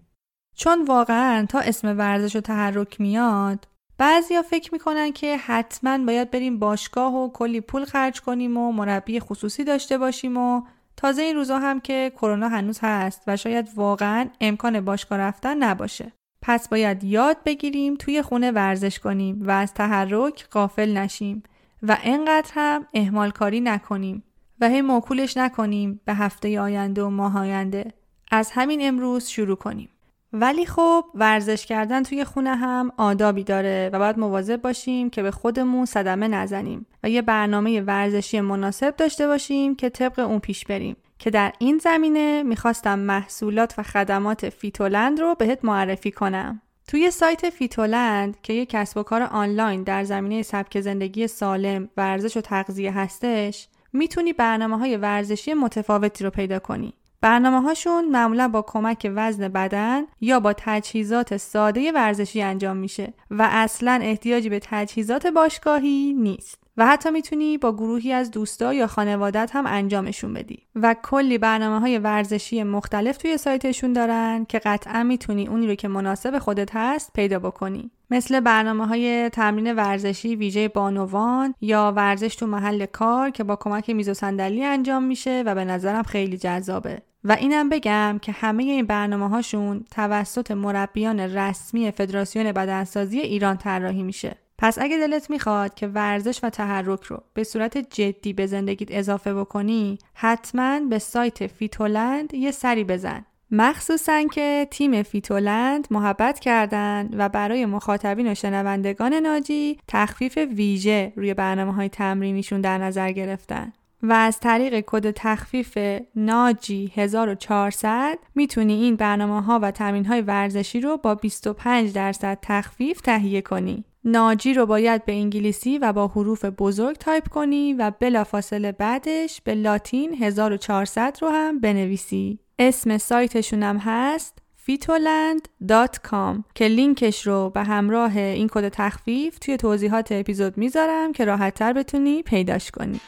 چون 0.56 0.84
واقعا 0.84 1.46
تا 1.46 1.58
اسم 1.58 1.98
ورزش 1.98 2.36
و 2.36 2.40
تحرک 2.40 3.00
میاد 3.00 3.68
بعضیا 3.98 4.42
فکر 4.42 4.72
می‌کنن 4.72 5.12
که 5.12 5.36
حتما 5.36 5.98
باید 5.98 6.30
بریم 6.30 6.58
باشگاه 6.58 7.14
و 7.14 7.32
کلی 7.32 7.60
پول 7.60 7.84
خرج 7.84 8.20
کنیم 8.20 8.56
و 8.56 8.72
مربی 8.72 9.20
خصوصی 9.20 9.64
داشته 9.64 9.98
باشیم 9.98 10.36
و 10.36 10.62
تازه 10.98 11.22
این 11.22 11.36
روزا 11.36 11.58
هم 11.58 11.80
که 11.80 12.12
کرونا 12.16 12.48
هنوز 12.48 12.78
هست 12.82 13.22
و 13.26 13.36
شاید 13.36 13.68
واقعا 13.74 14.28
امکان 14.40 14.80
باشگاه 14.80 15.18
رفتن 15.18 15.62
نباشه. 15.62 16.12
پس 16.42 16.68
باید 16.68 17.04
یاد 17.04 17.36
بگیریم 17.44 17.94
توی 17.94 18.22
خونه 18.22 18.50
ورزش 18.50 18.98
کنیم 18.98 19.42
و 19.42 19.50
از 19.50 19.74
تحرک 19.74 20.48
غافل 20.48 20.96
نشیم 20.96 21.42
و 21.82 21.98
انقدر 22.02 22.50
هم 22.54 22.86
اهمال 22.94 23.30
کاری 23.30 23.60
نکنیم 23.60 24.22
و 24.60 24.68
هی 24.68 24.80
موکولش 24.80 25.36
نکنیم 25.36 26.00
به 26.04 26.14
هفته 26.14 26.60
آینده 26.60 27.02
و 27.02 27.10
ماه 27.10 27.38
آینده 27.38 27.92
از 28.30 28.50
همین 28.50 28.78
امروز 28.82 29.26
شروع 29.26 29.56
کنیم 29.56 29.88
ولی 30.32 30.66
خب 30.66 31.04
ورزش 31.14 31.66
کردن 31.66 32.02
توی 32.02 32.24
خونه 32.24 32.56
هم 32.56 32.92
آدابی 32.96 33.44
داره 33.44 33.90
و 33.92 33.98
باید 33.98 34.18
مواظب 34.18 34.62
باشیم 34.62 35.10
که 35.10 35.22
به 35.22 35.30
خودمون 35.30 35.84
صدمه 35.84 36.28
نزنیم 36.28 36.86
و 37.02 37.10
یه 37.10 37.22
برنامه 37.22 37.80
ورزشی 37.80 38.40
مناسب 38.40 38.96
داشته 38.96 39.26
باشیم 39.26 39.76
که 39.76 39.88
طبق 39.90 40.18
اون 40.18 40.38
پیش 40.38 40.64
بریم 40.64 40.96
که 41.18 41.30
در 41.30 41.52
این 41.58 41.78
زمینه 41.78 42.42
می‌خواستم 42.42 42.98
محصولات 42.98 43.74
و 43.78 43.82
خدمات 43.82 44.48
فیتولند 44.48 45.20
رو 45.20 45.34
بهت 45.34 45.64
معرفی 45.64 46.10
کنم 46.10 46.62
توی 46.88 47.10
سایت 47.10 47.50
فیتولند 47.50 48.40
که 48.42 48.52
یک 48.52 48.70
کسب 48.70 48.96
و 48.96 49.02
کار 49.02 49.22
آنلاین 49.22 49.82
در 49.82 50.04
زمینه 50.04 50.42
سبک 50.42 50.80
زندگی 50.80 51.26
سالم، 51.26 51.88
ورزش 51.96 52.36
و 52.36 52.40
تغذیه 52.40 52.92
هستش 52.92 53.68
می‌تونی 53.92 54.32
برنامه 54.32 54.78
های 54.78 54.96
ورزشی 54.96 55.54
متفاوتی 55.54 56.24
رو 56.24 56.30
پیدا 56.30 56.58
کنی. 56.58 56.94
برنامه 57.20 57.60
هاشون 57.60 58.08
معمولا 58.08 58.48
با 58.48 58.62
کمک 58.62 59.10
وزن 59.14 59.48
بدن 59.48 60.02
یا 60.20 60.40
با 60.40 60.52
تجهیزات 60.52 61.36
ساده 61.36 61.92
ورزشی 61.92 62.42
انجام 62.42 62.76
میشه 62.76 63.12
و 63.30 63.48
اصلا 63.50 63.98
احتیاجی 64.02 64.48
به 64.48 64.60
تجهیزات 64.62 65.26
باشگاهی 65.26 66.14
نیست. 66.18 66.68
و 66.78 66.86
حتی 66.86 67.10
می‌تونی 67.10 67.58
با 67.58 67.72
گروهی 67.72 68.12
از 68.12 68.30
دوستا 68.30 68.74
یا 68.74 68.86
خانوادت 68.86 69.50
هم 69.54 69.66
انجامشون 69.66 70.34
بدی 70.34 70.66
و 70.74 70.94
کلی 71.02 71.38
برنامه 71.38 71.80
های 71.80 71.98
ورزشی 71.98 72.62
مختلف 72.62 73.16
توی 73.16 73.36
سایتشون 73.36 73.92
دارن 73.92 74.44
که 74.44 74.58
قطعا 74.58 75.02
می‌تونی 75.02 75.46
اونی 75.46 75.66
رو 75.66 75.74
که 75.74 75.88
مناسب 75.88 76.38
خودت 76.38 76.70
هست 76.72 77.12
پیدا 77.12 77.38
بکنی 77.38 77.90
مثل 78.10 78.40
برنامه 78.40 78.86
های 78.86 79.28
تمرین 79.28 79.72
ورزشی 79.72 80.36
ویژه 80.36 80.68
بانوان 80.68 81.54
یا 81.60 81.92
ورزش 81.96 82.36
تو 82.36 82.46
محل 82.46 82.86
کار 82.86 83.30
که 83.30 83.44
با 83.44 83.56
کمک 83.56 83.90
میز 83.90 84.08
و 84.08 84.14
صندلی 84.14 84.64
انجام 84.64 85.02
میشه 85.02 85.42
و 85.46 85.54
به 85.54 85.64
نظرم 85.64 86.02
خیلی 86.02 86.38
جذابه. 86.38 87.02
و 87.24 87.32
اینم 87.32 87.68
بگم 87.68 88.18
که 88.22 88.32
همه 88.32 88.62
این 88.62 88.86
برنامه 88.86 89.28
هاشون 89.28 89.84
توسط 89.90 90.50
مربیان 90.50 91.20
رسمی 91.20 91.90
فدراسیون 91.90 92.52
بدنسازی 92.52 93.20
ایران 93.20 93.56
طراحی 93.56 94.02
میشه. 94.02 94.36
پس 94.58 94.78
اگه 94.78 94.96
دلت 94.96 95.30
می‌خواد 95.30 95.74
که 95.74 95.86
ورزش 95.86 96.40
و 96.42 96.50
تحرک 96.50 97.02
رو 97.02 97.22
به 97.34 97.44
صورت 97.44 97.78
جدی 97.78 98.32
به 98.32 98.46
زندگیت 98.46 98.88
اضافه 98.90 99.34
بکنی 99.34 99.98
حتما 100.14 100.80
به 100.80 100.98
سایت 100.98 101.46
فیتولند 101.46 102.34
یه 102.34 102.50
سری 102.50 102.84
بزن. 102.84 103.24
مخصوصا 103.50 104.22
که 104.22 104.68
تیم 104.70 105.02
فیتولند 105.02 105.88
محبت 105.90 106.38
کردند 106.38 107.14
و 107.18 107.28
برای 107.28 107.66
مخاطبین 107.66 108.32
و 108.32 108.34
شنوندگان 108.34 109.14
ناجی 109.14 109.78
تخفیف 109.88 110.38
ویژه 110.38 111.12
روی 111.16 111.34
برنامه 111.34 111.74
های 111.74 111.88
تمرینیشون 111.88 112.60
در 112.60 112.78
نظر 112.78 113.12
گرفتن. 113.12 113.72
و 114.02 114.12
از 114.12 114.40
طریق 114.40 114.84
کد 114.86 115.10
تخفیف 115.10 115.78
ناجی 116.16 116.92
1400 116.94 118.18
می‌تونی 118.34 118.82
این 118.82 118.96
برنامه 118.96 119.42
ها 119.42 119.58
و 119.62 119.70
تمرین 119.70 120.04
های 120.04 120.20
ورزشی 120.20 120.80
رو 120.80 120.96
با 120.96 121.14
25 121.14 121.92
درصد 121.92 122.38
تخفیف 122.42 123.00
تهیه 123.00 123.42
کنی. 123.42 123.84
ناجی 124.10 124.54
رو 124.54 124.66
باید 124.66 125.04
به 125.04 125.12
انگلیسی 125.12 125.78
و 125.78 125.92
با 125.92 126.08
حروف 126.08 126.44
بزرگ 126.44 126.96
تایپ 126.96 127.28
کنی 127.28 127.74
و 127.74 127.92
بلافاصله 128.00 128.72
بعدش 128.72 129.40
به 129.44 129.54
لاتین 129.54 130.14
1400 130.14 131.18
رو 131.22 131.28
هم 131.28 131.60
بنویسی. 131.60 132.38
اسم 132.58 132.98
سایتشون 132.98 133.62
هم 133.62 133.76
هست 133.76 134.38
fitoland.com 134.66 136.42
که 136.54 136.64
لینکش 136.68 137.26
رو 137.26 137.50
به 137.50 137.62
همراه 137.62 138.16
این 138.16 138.48
کد 138.48 138.68
تخفیف 138.68 139.38
توی 139.38 139.56
توضیحات 139.56 140.12
اپیزود 140.12 140.58
می‌ذارم 140.58 141.12
که 141.12 141.24
راحتتر 141.24 141.72
بتونی 141.72 142.22
پیداش 142.22 142.70
کنی. 142.70 143.00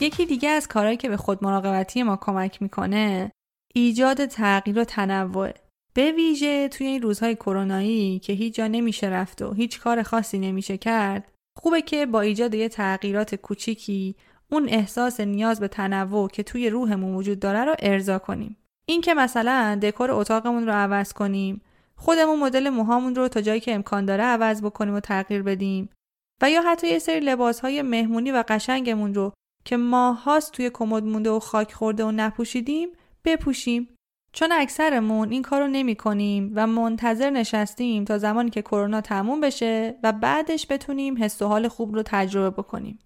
یکی 0.00 0.26
دیگه 0.26 0.48
از 0.48 0.68
کارهایی 0.68 0.96
که 0.96 1.08
به 1.08 1.16
خود 1.16 1.44
مراقبتی 1.44 2.02
ما 2.02 2.16
کمک 2.16 2.62
می‌کنه 2.62 3.32
ایجاد 3.74 4.26
تغییر 4.26 4.78
و 4.78 4.84
تنوع. 4.84 5.50
به 5.94 6.12
ویژه 6.12 6.68
توی 6.68 6.86
این 6.86 7.02
روزهای 7.02 7.34
کرونایی 7.34 8.18
که 8.18 8.32
هیچ 8.32 8.54
جا 8.54 8.66
نمیشه 8.66 9.06
رفت 9.06 9.42
و 9.42 9.52
هیچ 9.52 9.80
کار 9.80 10.02
خاصی 10.02 10.38
نمیشه 10.38 10.76
کرد 10.76 11.32
خوبه 11.58 11.82
که 11.82 12.06
با 12.06 12.20
ایجاد 12.20 12.54
یه 12.54 12.68
تغییرات 12.68 13.34
کوچیکی 13.34 14.16
اون 14.50 14.68
احساس 14.68 15.20
نیاز 15.20 15.60
به 15.60 15.68
تنوع 15.68 16.28
که 16.28 16.42
توی 16.42 16.70
روحمون 16.70 17.14
وجود 17.14 17.40
داره 17.40 17.64
رو 17.64 17.74
ارضا 17.78 18.18
کنیم. 18.18 18.56
این 18.88 19.00
که 19.00 19.14
مثلا 19.14 19.78
دکور 19.82 20.10
اتاقمون 20.10 20.66
رو 20.66 20.72
عوض 20.72 21.12
کنیم 21.12 21.60
خودمون 21.96 22.40
مدل 22.40 22.68
موهامون 22.68 23.14
رو 23.14 23.28
تا 23.28 23.40
جایی 23.40 23.60
که 23.60 23.74
امکان 23.74 24.04
داره 24.04 24.24
عوض 24.24 24.62
بکنیم 24.62 24.94
و 24.94 25.00
تغییر 25.00 25.42
بدیم 25.42 25.88
و 26.42 26.50
یا 26.50 26.62
حتی 26.62 26.88
یه 26.88 26.98
سری 26.98 27.20
لباس 27.20 27.60
های 27.60 27.82
مهمونی 27.82 28.32
و 28.32 28.44
قشنگمون 28.48 29.14
رو 29.14 29.32
که 29.66 29.76
ماهاست 29.76 30.52
توی 30.52 30.70
کمد 30.74 31.04
مونده 31.04 31.30
و 31.30 31.38
خاک 31.38 31.72
خورده 31.72 32.04
و 32.04 32.10
نپوشیدیم 32.10 32.88
بپوشیم 33.24 33.88
چون 34.32 34.52
اکثرمون 34.52 35.30
این 35.30 35.42
کارو 35.42 35.66
نمی 35.66 35.94
کنیم 35.96 36.52
و 36.54 36.66
منتظر 36.66 37.30
نشستیم 37.30 38.04
تا 38.04 38.18
زمانی 38.18 38.50
که 38.50 38.62
کرونا 38.62 39.00
تموم 39.00 39.40
بشه 39.40 39.98
و 40.02 40.12
بعدش 40.12 40.66
بتونیم 40.70 41.22
حس 41.22 41.42
و 41.42 41.46
حال 41.46 41.68
خوب 41.68 41.94
رو 41.94 42.02
تجربه 42.06 42.50
بکنیم. 42.62 42.98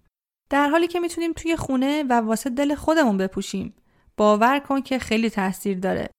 در 0.49 0.69
حالی 0.69 0.87
که 0.87 0.99
می‌تونیم 0.99 1.33
توی 1.33 1.55
خونه 1.55 2.03
و 2.03 2.13
واسه 2.13 2.49
دل 2.49 2.75
خودمون 2.75 3.17
بپوشیم. 3.17 3.73
باور 4.17 4.59
کن 4.59 4.81
که 4.81 4.99
خیلی 4.99 5.29
تاثیر 5.29 5.79
داره. 5.79 6.09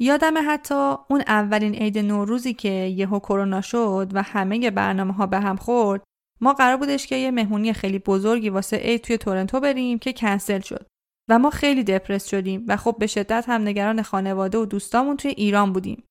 یادم 0.00 0.34
حتی 0.46 0.94
اون 1.10 1.22
اولین 1.26 1.74
عید 1.74 1.98
نوروزی 1.98 2.54
که 2.54 2.68
یهو 2.68 3.18
کرونا 3.18 3.60
شد 3.60 4.10
و 4.14 4.22
همه 4.22 4.70
برنامه 4.70 5.12
ها 5.12 5.26
به 5.26 5.40
هم 5.40 5.56
خورد 5.56 6.02
ما 6.40 6.52
قرار 6.52 6.76
بودش 6.76 7.06
که 7.06 7.16
یه 7.16 7.30
مهمونی 7.30 7.72
خیلی 7.72 7.98
بزرگی 7.98 8.48
واسه 8.48 8.76
عید 8.76 9.00
توی 9.00 9.18
تورنتو 9.18 9.60
بریم 9.60 9.98
که 9.98 10.12
کنسل 10.12 10.60
شد. 10.60 10.86
و 11.28 11.38
ما 11.38 11.50
خیلی 11.50 11.84
دپرس 11.84 12.28
شدیم 12.28 12.64
و 12.68 12.76
خب 12.76 12.96
به 12.98 13.06
شدت 13.06 13.44
هم 13.48 13.62
نگران 13.62 14.02
خانواده 14.02 14.58
و 14.58 14.64
دوستامون 14.64 15.16
توی 15.16 15.30
ایران 15.30 15.72
بودیم. 15.72 16.04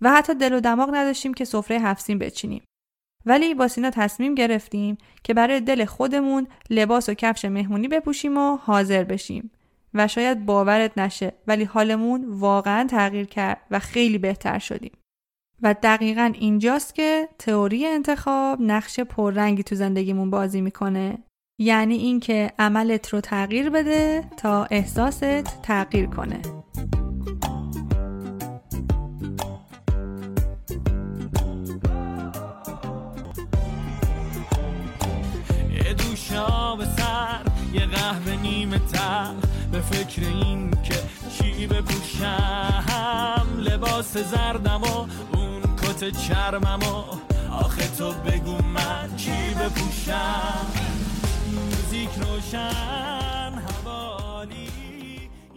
و 0.00 0.10
حتی 0.10 0.34
دل 0.34 0.52
و 0.52 0.60
دماغ 0.60 0.90
نداشتیم 0.94 1.34
که 1.34 1.44
سفره 1.44 1.78
هفسین 1.78 2.18
بچینیم. 2.18 2.62
ولی 3.26 3.54
با 3.54 3.68
سینا 3.68 3.90
تصمیم 3.90 4.34
گرفتیم 4.34 4.98
که 5.24 5.34
برای 5.34 5.60
دل 5.60 5.84
خودمون 5.84 6.46
لباس 6.70 7.08
و 7.08 7.14
کفش 7.14 7.44
مهمونی 7.44 7.88
بپوشیم 7.88 8.38
و 8.38 8.56
حاضر 8.56 9.04
بشیم. 9.04 9.50
و 9.94 10.08
شاید 10.08 10.46
باورت 10.46 10.98
نشه 10.98 11.32
ولی 11.46 11.64
حالمون 11.64 12.24
واقعا 12.28 12.86
تغییر 12.86 13.26
کرد 13.26 13.60
و 13.70 13.78
خیلی 13.78 14.18
بهتر 14.18 14.58
شدیم. 14.58 14.92
و 15.62 15.74
دقیقا 15.82 16.32
اینجاست 16.34 16.94
که 16.94 17.28
تئوری 17.38 17.86
انتخاب 17.86 18.60
نقش 18.60 19.00
پررنگی 19.00 19.62
تو 19.62 19.74
زندگیمون 19.74 20.30
بازی 20.30 20.60
می‌کنه. 20.60 21.18
یعنی 21.60 21.94
اینکه 21.94 22.52
عملت 22.58 23.08
رو 23.08 23.20
تغییر 23.20 23.70
بده 23.70 24.24
تا 24.36 24.64
احساست 24.64 25.62
تغییر 25.62 26.06
کنه. 26.06 26.42
سر 36.96 37.40
یه 37.72 37.86
قهوه 37.86 38.36
نیمه 38.42 38.80
به 39.72 39.80
فکر 39.80 40.22
این 40.28 40.70
که 40.70 40.94
چی 41.30 41.66
بپوشم 41.66 43.46
لباس 43.58 44.16
زردم 44.16 44.82
و 44.82 45.06
کت 46.00 46.16
چرمم 46.16 46.78
و 46.82 46.94
آخه 47.54 47.96
تو 47.98 48.12
بگو 48.12 48.62
من 48.74 49.16
چی 49.16 49.30
بپوشم. 49.30 50.66
موزیک 51.54 52.08
روشن 52.14 53.62
حوالی. 53.84 54.68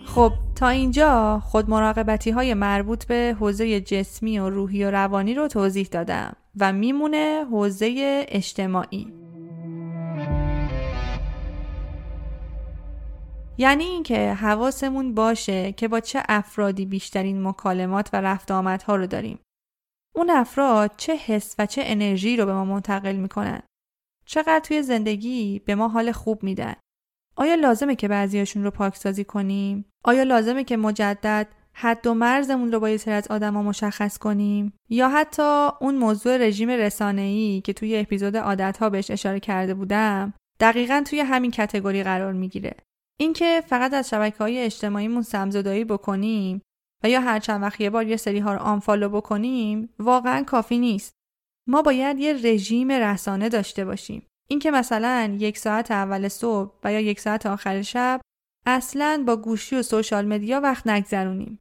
خب 0.05 0.33
تا 0.55 0.67
اینجا 0.67 1.39
خود 1.39 1.69
مراقبتی 1.69 2.31
های 2.31 2.53
مربوط 2.53 3.05
به 3.05 3.35
حوزه 3.39 3.81
جسمی 3.81 4.39
و 4.39 4.49
روحی 4.49 4.83
و 4.83 4.91
روانی 4.91 5.33
رو 5.33 5.47
توضیح 5.47 5.87
دادم 5.91 6.35
و 6.59 6.73
میمونه 6.73 7.45
حوزه 7.51 8.25
اجتماعی. 8.27 9.13
یعنی 13.57 13.83
اینکه 13.83 14.33
حواسمون 14.33 15.13
باشه 15.13 15.71
که 15.71 15.87
با 15.87 15.99
چه 15.99 16.23
افرادی 16.29 16.85
بیشترین 16.85 17.47
مکالمات 17.47 18.09
و 18.13 18.21
رفت 18.21 18.51
آمدها 18.51 18.95
رو 18.95 19.07
داریم. 19.07 19.39
اون 20.15 20.29
افراد 20.29 20.91
چه 20.97 21.15
حس 21.15 21.55
و 21.59 21.65
چه 21.65 21.81
انرژی 21.85 22.37
رو 22.37 22.45
به 22.45 22.53
ما 22.53 22.65
منتقل 22.65 23.15
می‌کنن. 23.15 23.61
چقدر 24.25 24.59
توی 24.59 24.81
زندگی 24.81 25.59
به 25.65 25.75
ما 25.75 25.87
حال 25.87 26.11
خوب 26.11 26.43
میدن. 26.43 26.73
آیا 27.35 27.55
لازمه 27.55 27.95
که 27.95 28.07
بعضیاشون 28.07 28.63
رو 28.63 28.71
پاکسازی 28.71 29.23
کنیم؟ 29.23 29.85
آیا 30.03 30.23
لازمه 30.23 30.63
که 30.63 30.77
مجدد 30.77 31.47
حد 31.73 32.07
و 32.07 32.13
مرزمون 32.13 32.71
رو 32.71 32.79
با 32.79 32.89
یه 32.89 32.97
سری 32.97 33.13
از 33.13 33.27
آدما 33.27 33.63
مشخص 33.63 34.17
کنیم 34.17 34.73
یا 34.89 35.09
حتی 35.09 35.69
اون 35.81 35.95
موضوع 35.95 36.37
رژیم 36.37 36.69
رسانه‌ای 36.69 37.61
که 37.61 37.73
توی 37.73 37.97
اپیزود 37.97 38.37
عادت‌ها 38.37 38.89
بهش 38.89 39.11
اشاره 39.11 39.39
کرده 39.39 39.73
بودم 39.73 40.33
دقیقا 40.59 41.03
توی 41.09 41.19
همین 41.19 41.51
category 41.51 42.03
قرار 42.03 42.33
می‌گیره 42.33 42.75
اینکه 43.19 43.63
فقط 43.67 43.93
از 43.93 44.09
شبکه 44.09 44.37
های 44.37 44.59
اجتماعیمون 44.59 45.21
سم‌زدایی 45.21 45.85
بکنیم 45.85 46.61
و 47.03 47.09
یا 47.09 47.21
هر 47.21 47.39
چند 47.39 47.61
وقت 47.61 47.81
یه 47.81 47.89
بار 47.89 48.07
یه 48.07 48.17
سری 48.17 48.39
ها 48.39 48.53
رو 48.53 48.59
unfollow 48.59 49.09
بکنیم 49.09 49.89
واقعا 49.99 50.43
کافی 50.43 50.77
نیست. 50.77 51.13
ما 51.67 51.81
باید 51.81 52.19
یه 52.19 52.33
رژیم 52.33 52.91
رسانه 52.91 53.49
داشته 53.49 53.85
باشیم. 53.85 54.27
اینکه 54.49 54.71
مثلا 54.71 55.37
یک 55.39 55.57
ساعت 55.57 55.91
اول 55.91 56.27
صبح 56.27 56.73
و 56.83 56.93
یا 56.93 56.99
یک 56.99 57.19
ساعت 57.19 57.45
آخر 57.45 57.81
شب 57.81 58.21
اصلا 58.65 59.23
با 59.27 59.35
گوشی 59.35 59.75
و 59.75 59.81
social 59.81 60.25
media 60.25 60.61
وقت 60.61 60.87
نگذرونیم. 60.87 61.59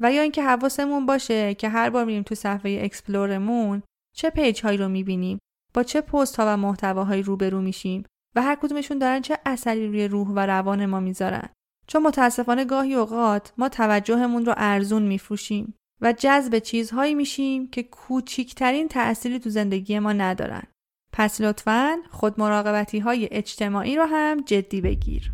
و 0.00 0.12
یا 0.12 0.22
اینکه 0.22 0.42
حواسمون 0.42 1.06
باشه 1.06 1.54
که 1.54 1.68
هر 1.68 1.90
بار 1.90 2.04
میریم 2.04 2.22
تو 2.22 2.34
صفحه 2.34 2.80
explore 2.82 3.52
مون 3.52 3.82
چه 4.14 4.30
پیج 4.30 4.62
هایی 4.62 4.78
رو 4.78 4.88
می‌بینیم 4.88 5.38
با 5.74 5.82
چه 5.82 6.00
پست 6.00 6.36
ها 6.36 6.44
و 6.46 6.56
محتواهایی 6.56 7.22
روبرو 7.22 7.60
میشیم 7.60 8.04
و 8.36 8.42
هر 8.42 8.54
کدومشون 8.54 8.98
دارن 8.98 9.20
چه 9.20 9.38
اثری 9.46 9.86
روی 9.86 10.08
روح 10.08 10.28
و 10.28 10.38
روان 10.38 10.86
ما 10.86 11.00
می‌ذارن. 11.00 11.48
چون 11.86 12.02
متاسفانه 12.02 12.64
گاهی 12.64 12.94
اوقات 12.94 13.52
ما 13.58 13.68
توجهمون 13.68 14.46
رو 14.46 14.54
ارزون 14.56 15.02
میفروشیم 15.02 15.74
و 16.00 16.12
جذب 16.12 16.58
چیزهایی 16.58 17.14
میشیم 17.14 17.66
که 17.66 17.82
کوچیکترین 17.82 18.88
تأثیری 18.88 19.38
تو 19.38 19.50
زندگی 19.50 19.98
ما 19.98 20.12
ندارن. 20.12 20.62
پس 21.12 21.40
لطفا 21.40 21.96
خود 22.10 22.40
مراقبتی 22.40 22.98
های 22.98 23.28
اجتماعی 23.32 23.96
رو 23.96 24.04
هم 24.04 24.40
جدی 24.40 24.80
بگیر. 24.80 25.32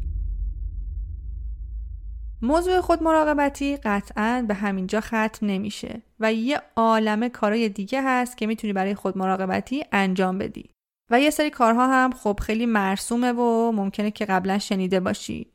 موضوع 2.42 2.80
خود 2.80 3.02
مراقبتی 3.02 3.76
قطعا 3.76 4.44
به 4.48 4.54
همینجا 4.54 5.00
ختم 5.00 5.46
نمیشه 5.46 6.02
و 6.20 6.32
یه 6.32 6.62
عالمه 6.76 7.28
کارای 7.28 7.68
دیگه 7.68 8.02
هست 8.02 8.36
که 8.36 8.46
می‌تونی 8.46 8.72
برای 8.72 8.94
خود 8.94 9.18
مراقبتی 9.18 9.84
انجام 9.92 10.38
بدی. 10.38 10.70
و 11.10 11.20
یه 11.20 11.30
سری 11.30 11.50
کارها 11.50 11.86
هم 11.86 12.12
خب 12.12 12.40
خیلی 12.42 12.66
مرسومه 12.66 13.32
و 13.32 13.72
ممکنه 13.72 14.10
که 14.10 14.24
قبلا 14.24 14.58
شنیده 14.58 15.00
باشی. 15.00 15.46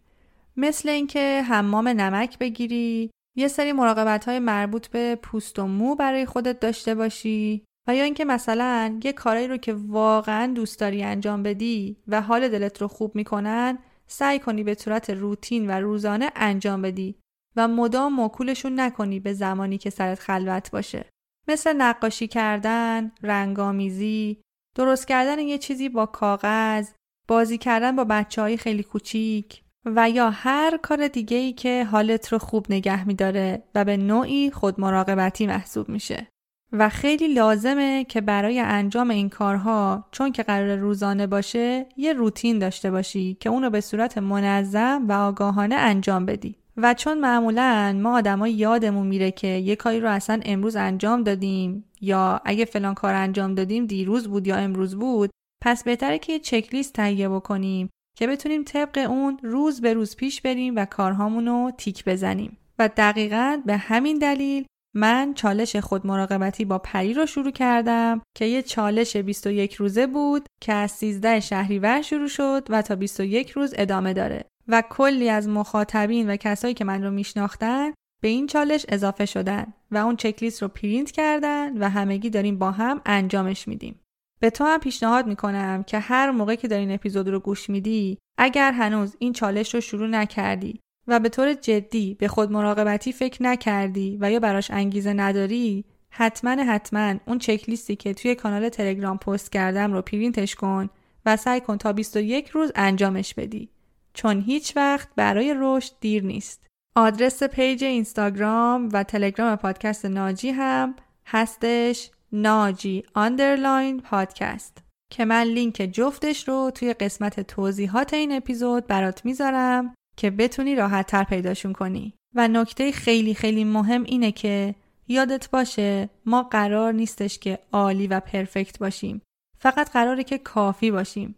مثل 0.57 0.89
اینکه 0.89 1.41
حمام 1.41 1.87
نمک 1.87 2.39
بگیری 2.39 3.11
یه 3.37 3.47
سری 3.47 3.71
مراقبت 3.71 4.25
های 4.25 4.39
مربوط 4.39 4.87
به 4.87 5.15
پوست 5.15 5.59
و 5.59 5.67
مو 5.67 5.95
برای 5.95 6.25
خودت 6.25 6.59
داشته 6.59 6.95
باشی 6.95 7.65
و 7.87 7.95
یا 7.95 8.03
اینکه 8.03 8.25
مثلا 8.25 8.99
یه 9.03 9.13
کارایی 9.13 9.47
رو 9.47 9.57
که 9.57 9.73
واقعا 9.73 10.53
دوست 10.53 10.79
داری 10.79 11.03
انجام 11.03 11.43
بدی 11.43 11.97
و 12.07 12.21
حال 12.21 12.47
دلت 12.47 12.81
رو 12.81 12.87
خوب 12.87 13.15
می‌کنن 13.15 13.77
سعی 14.07 14.39
کنی 14.39 14.63
به 14.63 14.73
صورت 14.73 15.09
روتین 15.09 15.67
و 15.67 15.71
روزانه 15.71 16.31
انجام 16.35 16.81
بدی 16.81 17.15
و 17.55 17.67
مدام 17.67 18.13
موکولشون 18.13 18.79
نکنی 18.79 19.19
به 19.19 19.33
زمانی 19.33 19.77
که 19.77 19.89
سرت 19.89 20.19
خلوت 20.19 20.71
باشه. 20.71 21.09
مثل 21.47 21.73
نقاشی 21.73 22.27
کردن، 22.27 23.11
رنگامیزی، 23.23 24.41
درست 24.75 25.07
کردن 25.07 25.39
یه 25.39 25.57
چیزی 25.57 25.89
با 25.89 26.05
کاغذ، 26.05 26.89
بازی 27.27 27.57
کردن 27.57 27.95
با 27.95 28.03
بچه 28.03 28.41
های 28.41 28.57
خیلی 28.57 28.83
کوچیک. 28.83 29.64
و 29.85 30.09
یا 30.09 30.29
هر 30.29 30.79
کار 30.81 31.07
دیگه 31.07 31.37
ای 31.37 31.53
که 31.53 31.83
حالت 31.83 32.33
رو 32.33 32.39
خوب 32.39 32.65
نگه 32.69 33.07
میداره 33.07 33.63
و 33.75 33.85
به 33.85 33.97
نوعی 33.97 34.51
خود 34.51 34.79
مراقبتی 34.81 35.47
محسوب 35.47 35.89
میشه. 35.89 36.27
و 36.71 36.89
خیلی 36.89 37.27
لازمه 37.27 38.03
که 38.03 38.21
برای 38.21 38.59
انجام 38.59 39.09
این 39.09 39.29
کارها 39.29 40.05
چون 40.11 40.31
که 40.31 40.43
قرار 40.43 40.75
روزانه 40.75 41.27
باشه 41.27 41.85
یه 41.97 42.13
روتین 42.13 42.59
داشته 42.59 42.91
باشی 42.91 43.37
که 43.39 43.49
اونو 43.49 43.69
به 43.69 43.81
صورت 43.81 44.17
منظم 44.17 45.05
و 45.07 45.11
آگاهانه 45.11 45.75
انجام 45.75 46.25
بدی. 46.25 46.55
و 46.77 46.93
چون 46.93 47.19
معمولا 47.19 47.99
ما 48.01 48.17
آدما 48.17 48.47
یادمون 48.47 49.07
میره 49.07 49.31
که 49.31 49.47
یه 49.47 49.75
کاری 49.75 49.99
رو 49.99 50.09
اصلا 50.09 50.39
امروز 50.45 50.75
انجام 50.75 51.23
دادیم 51.23 51.85
یا 52.01 52.41
اگه 52.45 52.65
فلان 52.65 52.93
کار 52.93 53.13
انجام 53.13 53.55
دادیم 53.55 53.85
دیروز 53.85 54.27
بود 54.27 54.47
یا 54.47 54.55
امروز 54.55 54.95
بود 54.95 55.29
پس 55.61 55.83
بهتره 55.83 56.19
که 56.19 56.33
یه 56.33 56.39
چکلیست 56.39 56.93
تهیه 56.93 57.29
بکنیم 57.29 57.89
که 58.15 58.28
بتونیم 58.28 58.63
طبق 58.63 59.06
اون 59.10 59.39
روز 59.43 59.82
به 59.82 59.93
روز 59.93 60.15
پیش 60.15 60.41
بریم 60.41 60.75
و 60.75 60.86
کارهامون 60.86 61.45
رو 61.45 61.71
تیک 61.78 62.06
بزنیم 62.06 62.58
و 62.80 62.89
دقیقا 62.97 63.62
به 63.65 63.78
همین 63.78 64.17
دلیل 64.17 64.65
من 64.95 65.34
چالش 65.34 65.75
خود 65.75 66.08
مراقبتی 66.08 66.65
با 66.65 66.78
پری 66.80 67.13
رو 67.13 67.25
شروع 67.25 67.51
کردم 67.51 68.21
که 68.38 68.45
یه 68.45 68.62
چالش 68.62 69.15
21 69.15 69.73
روزه 69.73 70.08
بود 70.08 70.45
که 70.62 70.73
از 70.73 70.91
13 70.91 71.39
شهریور 71.39 72.01
شروع 72.01 72.28
شد 72.28 72.67
و 72.69 72.82
تا 72.82 72.95
21 72.95 73.49
روز 73.49 73.73
ادامه 73.78 74.13
داره 74.13 74.45
و 74.67 74.84
کلی 74.89 75.30
از 75.30 75.47
مخاطبین 75.47 76.30
و 76.30 76.36
کسایی 76.36 76.73
که 76.73 76.86
من 76.86 77.04
رو 77.04 77.12
میشناختن 77.12 77.91
به 78.21 78.28
این 78.28 78.47
چالش 78.47 78.86
اضافه 78.89 79.25
شدن 79.25 79.73
و 79.91 79.97
اون 79.97 80.15
چکلیست 80.15 80.62
رو 80.62 80.67
پرینت 80.67 81.12
کردن 81.12 81.78
و 81.78 81.89
همگی 81.89 82.30
داریم 82.30 82.58
با 82.58 82.71
هم 82.71 83.01
انجامش 83.06 83.67
میدیم. 83.67 83.99
به 84.39 84.49
تو 84.49 84.63
هم 84.63 84.79
پیشنهاد 84.79 85.27
می‌کنم 85.27 85.83
که 85.83 85.99
هر 85.99 86.31
موقع 86.31 86.55
که 86.55 86.67
دارین 86.67 86.91
اپیزود 86.91 87.29
رو 87.29 87.39
گوش 87.39 87.69
میدی 87.69 88.17
اگر 88.37 88.71
هنوز 88.71 89.15
این 89.19 89.33
چالش 89.33 89.73
رو 89.73 89.81
شروع 89.81 90.07
نکردی 90.07 90.79
و 91.07 91.19
به 91.19 91.29
طور 91.29 91.53
جدی 91.53 92.13
به 92.13 92.27
خود 92.27 92.51
مراقبتی 92.51 93.11
فکر 93.11 93.43
نکردی 93.43 94.17
و 94.21 94.31
یا 94.31 94.39
براش 94.39 94.71
انگیزه 94.71 95.13
نداری 95.13 95.85
حتما 96.09 96.63
حتما 96.63 97.15
اون 97.25 97.39
چکلیستی 97.39 97.95
که 97.95 98.13
توی 98.13 98.35
کانال 98.35 98.69
تلگرام 98.69 99.17
پست 99.17 99.51
کردم 99.51 99.93
رو 99.93 100.01
پرینتش 100.01 100.55
کن 100.55 100.89
و 101.25 101.37
سعی 101.37 101.61
کن 101.61 101.77
تا 101.77 101.93
21 101.93 102.47
روز 102.49 102.71
انجامش 102.75 103.33
بدی. 103.33 103.69
چون 104.13 104.41
هیچ 104.41 104.77
وقت 104.77 105.09
برای 105.15 105.55
رشد 105.57 105.91
دیر 105.99 106.23
نیست. 106.23 106.67
آدرس 106.95 107.43
page 107.43 107.83
اینستاگرام 107.83 108.89
و 108.93 109.03
تلگرام 109.03 109.55
پادکست 109.55 110.05
ناجی 110.05 110.49
هم 110.49 110.95
هستش. 111.25 112.11
ناجی 112.31 113.03
underline 113.13 114.01
پادکست 114.01 114.83
که 115.11 115.25
من 115.25 115.43
لینک 115.43 115.75
جفتش 115.75 116.47
رو 116.47 116.71
توی 116.75 116.93
قسمت 116.93 117.39
توضیحات 117.39 118.13
این 118.13 118.31
اپیزود 118.31 118.88
برات 118.88 119.25
می‌ذارم 119.25 119.93
که 120.17 120.31
بتونی 120.31 120.75
راحت 120.75 121.07
تر 121.07 121.23
پیداشون 121.23 121.73
کنی. 121.73 122.13
و 122.35 122.47
نکته 122.47 122.91
خیلی 122.91 123.33
خیلی 123.33 123.63
مهم 123.63 124.03
اینه 124.03 124.31
که 124.31 124.75
یادت 125.07 125.49
باشه 125.49 126.09
ما 126.25 126.43
قرار 126.43 126.93
نیستش 126.93 127.39
که 127.39 127.59
عالی 127.71 128.07
و 128.07 128.19
perfect 128.19 128.79
باشیم. 128.79 129.21
فقط 129.59 129.91
قراره 129.91 130.23
که 130.23 130.38
کافی 130.38 130.91
باشیم. 130.91 131.35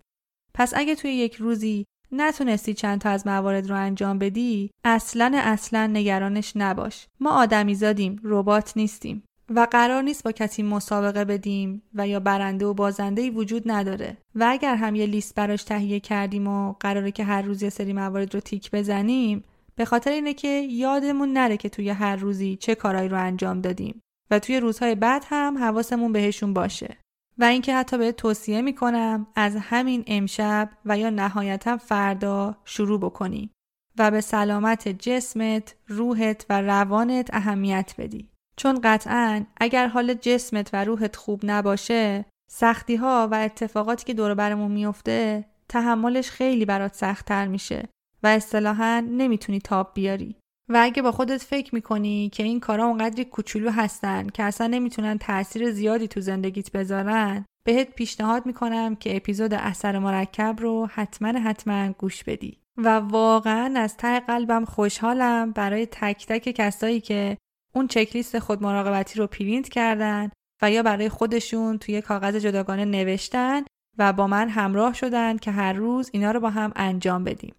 پس 0.53 0.73
اگه 0.75 0.95
توی 0.95 1.11
یک 1.11 1.35
روزی 1.35 1.85
نتونستی 2.11 2.73
چند 2.73 3.01
تا 3.01 3.09
از 3.09 3.27
موارد 3.27 3.69
رو 3.69 3.75
انجام 3.75 4.19
بدی 4.19 4.71
اصلا 4.83 5.31
اصلا 5.35 5.87
نگرانش 5.87 6.53
نباش. 6.55 7.07
ما 7.19 7.31
آدمی 7.31 7.75
زادیم 7.75 8.19
ربات 8.23 8.73
نیستیم. 8.75 9.23
و 9.49 9.67
قرار 9.71 10.03
نیست 10.03 10.23
با 10.23 10.31
کسی 10.31 10.63
مسابقه 10.63 11.25
بدیم 11.25 11.81
و 11.93 12.07
یا 12.07 12.19
برنده 12.19 12.65
و 12.65 12.73
بازنده 12.73 13.31
وجود 13.31 13.63
نداره 13.65 14.17
و 14.35 14.45
اگر 14.49 14.75
هم 14.75 14.95
یه 14.95 15.05
لیست 15.05 15.35
براش 15.35 15.63
تهیه 15.63 15.99
کردیم 15.99 16.47
و 16.47 16.73
قراره 16.79 17.11
که 17.11 17.23
هر 17.23 17.41
روز 17.41 17.63
یه 17.63 17.69
سری 17.69 17.93
موارد 17.93 18.33
رو 18.33 18.39
تیک 18.39 18.71
بزنیم 18.71 19.43
به 19.75 19.85
خاطر 19.85 20.11
اینه 20.11 20.33
که 20.33 20.47
یادمون 20.69 21.33
نره 21.33 21.57
که 21.57 21.69
توی 21.69 21.89
هر 21.89 22.15
روزی 22.15 22.55
چه 22.55 22.75
کارایی 22.75 23.09
رو 23.09 23.19
انجام 23.19 23.61
دادیم 23.61 24.01
و 24.31 24.39
توی 24.39 24.59
روزهای 24.59 24.95
بعد 24.95 25.23
هم 25.27 25.57
حواسمون 25.57 26.11
بهشون 26.11 26.53
باشه 26.53 26.97
و 27.37 27.43
اینکه 27.43 27.75
حتی 27.75 27.97
به 27.97 28.11
توصیه 28.11 28.61
می‌کنم 28.61 29.27
از 29.35 29.55
همین 29.55 30.03
امشب 30.07 30.69
و 30.85 30.97
یا 30.97 31.09
نهایتا 31.09 31.77
فردا 31.77 32.57
شروع 32.65 32.99
بکنی 32.99 33.49
و 33.97 34.11
به 34.11 34.21
سلامت 34.21 34.87
جسمت، 34.87 35.75
روحت 35.87 36.45
و 36.49 36.61
روانت 36.61 37.29
اهمیت 37.33 37.93
بدی. 37.97 38.29
چون 38.57 38.79
قطعا 38.83 39.45
اگر 39.57 39.87
حال 39.87 40.13
جسمت 40.13 40.69
و 40.73 40.83
روحت 40.83 41.15
خوب 41.15 41.41
نباشه 41.43 42.25
سختی 42.51 42.95
ها 42.95 43.27
و 43.31 43.35
اتفاقاتی 43.35 44.05
که 44.05 44.13
دور 44.13 44.33
برمون 44.33 44.71
میفته 44.71 45.45
تحملش 45.69 46.29
خیلی 46.29 46.65
برات 46.65 46.95
سختتر 46.95 47.47
میشه 47.47 47.89
و 48.23 48.27
اصطلاحا 48.27 49.03
نمی‌تونی 49.11 49.59
تاب 49.59 49.91
بیاری. 49.93 50.35
و 50.69 50.79
اگه 50.81 51.01
با 51.01 51.11
خودت 51.11 51.41
فکر 51.41 51.75
می‌کنی 51.75 52.29
که 52.29 52.43
این 52.43 52.59
کارا 52.59 52.85
اونقدری 52.85 53.25
کوچولو 53.25 53.71
هستن 53.71 54.27
که 54.27 54.43
اصلا 54.43 54.67
نمی‌تونن 54.67 55.17
تاثیر 55.17 55.71
زیادی 55.71 56.07
تو 56.07 56.21
زندگیت 56.21 56.71
بذارن 56.71 57.45
بهت 57.65 57.95
پیشنهاد 57.95 58.45
می‌کنم 58.45 58.95
که 58.95 59.15
اپیزود 59.15 59.53
اثر 59.53 59.99
مرکب 59.99 60.55
رو 60.59 60.89
حتما 60.93 61.39
حتما 61.39 61.91
گوش 61.91 62.23
بدی. 62.23 62.57
و 62.77 62.99
واقعا 62.99 63.79
از 63.79 63.97
ته 63.97 64.19
قلبم 64.19 64.65
خوشحالم 64.65 65.51
برای 65.51 65.85
تک 65.85 66.25
تک 66.27 66.51
کسایی 66.51 67.01
که 67.01 67.37
اون 67.77 67.87
چکلیست 67.87 68.39
خود 68.39 68.63
مراقبتی 68.63 69.19
رو 69.19 69.27
پرینت 69.27 69.69
کردن 69.69 70.31
و 70.61 70.71
یا 70.71 70.83
برای 70.83 71.09
خودشون 71.09 71.77
توی 71.77 72.01
کاغذ 72.01 72.35
جداگانه 72.35 72.85
نوشتن 72.85 73.63
و 73.97 74.13
با 74.13 74.27
من 74.27 74.49
همراه 74.49 74.93
شدن 74.93 75.37
که 75.37 75.51
هر 75.51 75.73
روز 75.73 76.09
اینا 76.13 76.31
رو 76.31 76.39
با 76.39 76.49
هم 76.49 76.71
انجام 76.75 77.23
بدیم. 77.23 77.55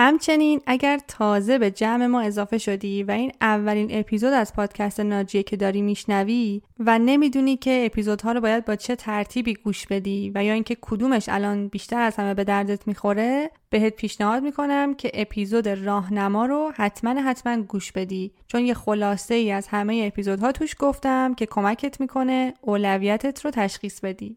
همچنین 0.00 0.60
اگر 0.66 0.98
تازه 1.08 1.58
به 1.58 1.70
جمع 1.70 2.06
ما 2.06 2.20
اضافه 2.20 2.58
شدی 2.58 3.02
و 3.02 3.10
این 3.10 3.32
اولین 3.40 3.88
اپیزود 3.90 4.32
از 4.32 4.54
پادکست 4.54 5.00
ناجیه 5.00 5.42
که 5.42 5.56
داری 5.56 5.82
میشنوی 5.82 6.62
و 6.78 6.98
نمی‌دونی 6.98 7.56
که 7.56 7.82
اپیزودها 7.86 8.32
رو 8.32 8.40
باید 8.40 8.64
با 8.64 8.76
چه 8.76 8.96
ترتیبی 8.96 9.54
گوش 9.54 9.86
بدی 9.86 10.32
و 10.34 10.44
یا 10.44 10.52
اینکه 10.52 10.76
کدومش 10.80 11.28
الان 11.28 11.68
بیشتر 11.68 12.00
از 12.00 12.16
همه 12.16 12.34
به 12.34 12.44
دردت 12.44 12.88
می‌خوره 12.88 13.50
بهت 13.70 13.96
پیشنهاد 13.96 14.42
می‌کنم 14.42 14.94
که 14.94 15.10
اپیزود 15.14 15.68
راهنما 15.68 16.46
رو 16.46 16.72
حتما 16.74 17.20
حتما 17.20 17.62
گوش 17.62 17.92
بدی. 17.92 18.32
چون 18.46 18.60
یه 18.60 18.74
خلاصه 18.74 19.34
ای 19.34 19.52
از 19.52 19.68
همه 19.68 20.02
اپیزودها 20.06 20.52
توش 20.52 20.74
گفتم 20.78 21.34
که 21.34 21.46
کمکت 21.46 22.00
می‌کنه 22.00 22.54
اولویتت 22.60 23.44
رو 23.44 23.50
تشخیص 23.50 24.00
بدی. 24.00 24.36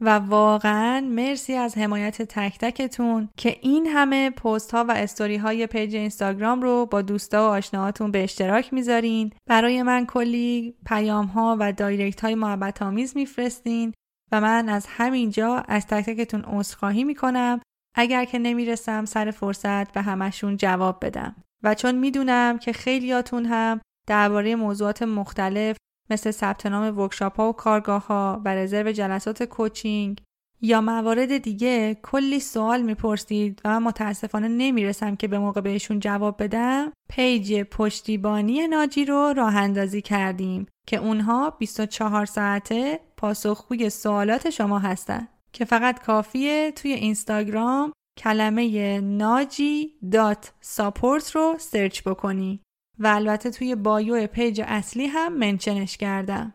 و 0.00 0.10
واقعا 0.18 1.00
مرسی 1.10 1.54
از 1.54 1.78
حمایت 1.78 2.22
تک 2.22 2.58
تکتون 2.58 3.28
که 3.36 3.58
این 3.62 3.86
همه 3.86 4.30
پست 4.30 4.74
ها 4.74 4.84
و 4.88 4.90
استوری 4.90 5.36
های 5.36 5.66
page 5.66 5.96
اینستاگرام 5.96 6.62
رو 6.62 6.86
با 6.86 7.02
دوستا 7.02 7.48
و 7.48 7.50
آشناهاتون 7.52 8.10
به 8.10 8.24
اشتراک 8.24 8.72
می‌ذارین. 8.72 9.32
برای 9.46 9.82
من 9.82 10.06
کلی 10.06 10.74
پیام 10.86 11.26
ها 11.26 11.56
و 11.60 11.72
direct 11.72 12.20
های 12.20 12.34
محبت 12.34 12.82
آمیز 12.82 13.16
میفرستین 13.16 13.92
و 14.32 14.40
من 14.40 14.68
از 14.68 14.86
همینجا 14.88 15.64
از 15.68 15.86
تک 15.86 16.04
تکتون 16.04 16.44
عذرخواهی 16.44 17.04
می‌کنم. 17.04 17.60
اگر 17.96 18.24
که 18.24 18.38
نمی‌رسم 18.38 19.04
سر 19.04 19.30
فرصت 19.30 19.92
به 19.92 20.02
همشون 20.02 20.56
جواب 20.56 21.04
بدم. 21.04 21.36
و 21.62 21.74
چون 21.74 21.94
می‌دونم 21.94 22.58
که 22.58 22.72
خیلیاتون 22.72 23.46
هم 23.46 23.80
درباره 24.08 24.56
موضوعات 24.56 25.02
مختلف 25.02 25.76
مثل 26.10 26.30
ثبت 26.30 26.66
نام 26.66 26.98
workshop 26.98 27.36
ها 27.36 27.48
و 27.48 27.52
کارگاه 27.52 28.06
ها 28.06 28.42
و 28.44 28.54
رزرو 28.54 28.92
جلسات 28.92 29.42
coaching 29.42 30.20
یا 30.60 30.80
موارد 30.80 31.38
دیگه 31.38 31.94
کلی 32.02 32.40
سوال 32.40 32.82
می‌پرسید 32.82 33.60
و 33.64 33.68
من 33.68 33.86
متاسفانه 33.86 34.48
نمی‌رسم 34.48 35.16
که 35.16 35.28
به 35.28 35.38
موقع 35.38 35.60
بهشون 35.60 36.00
جواب 36.00 36.42
بدم. 36.42 36.92
page 37.08 37.62
پشتیبانی 37.62 38.68
ناجی 38.68 39.04
رو 39.04 39.32
راه 39.36 39.56
اندازی 39.56 40.02
کردیم 40.02 40.66
که 40.86 40.96
اونها 40.96 41.50
24 41.50 42.26
ساعته 42.26 43.00
پاسخگوی 43.16 43.90
سوالات 43.90 44.50
شما 44.50 44.78
هستن 44.78 45.28
که 45.52 45.64
فقط 45.64 46.02
کافیه 46.02 46.72
توی 46.72 46.92
اینستاگرام 46.92 47.92
کلمه 48.18 49.00
ناجی 49.00 49.98
dot 50.12 50.52
support 50.60 51.30
رو 51.30 51.56
search 51.58 52.02
بکنی. 52.02 52.60
و 52.98 53.06
البته 53.06 53.50
توی 53.50 53.74
bio 53.74 54.26
page 54.26 54.62
اصلی 54.66 55.06
هم 55.06 55.32
mention 55.32 55.82
ش 55.82 55.96
کردم. 55.96 56.54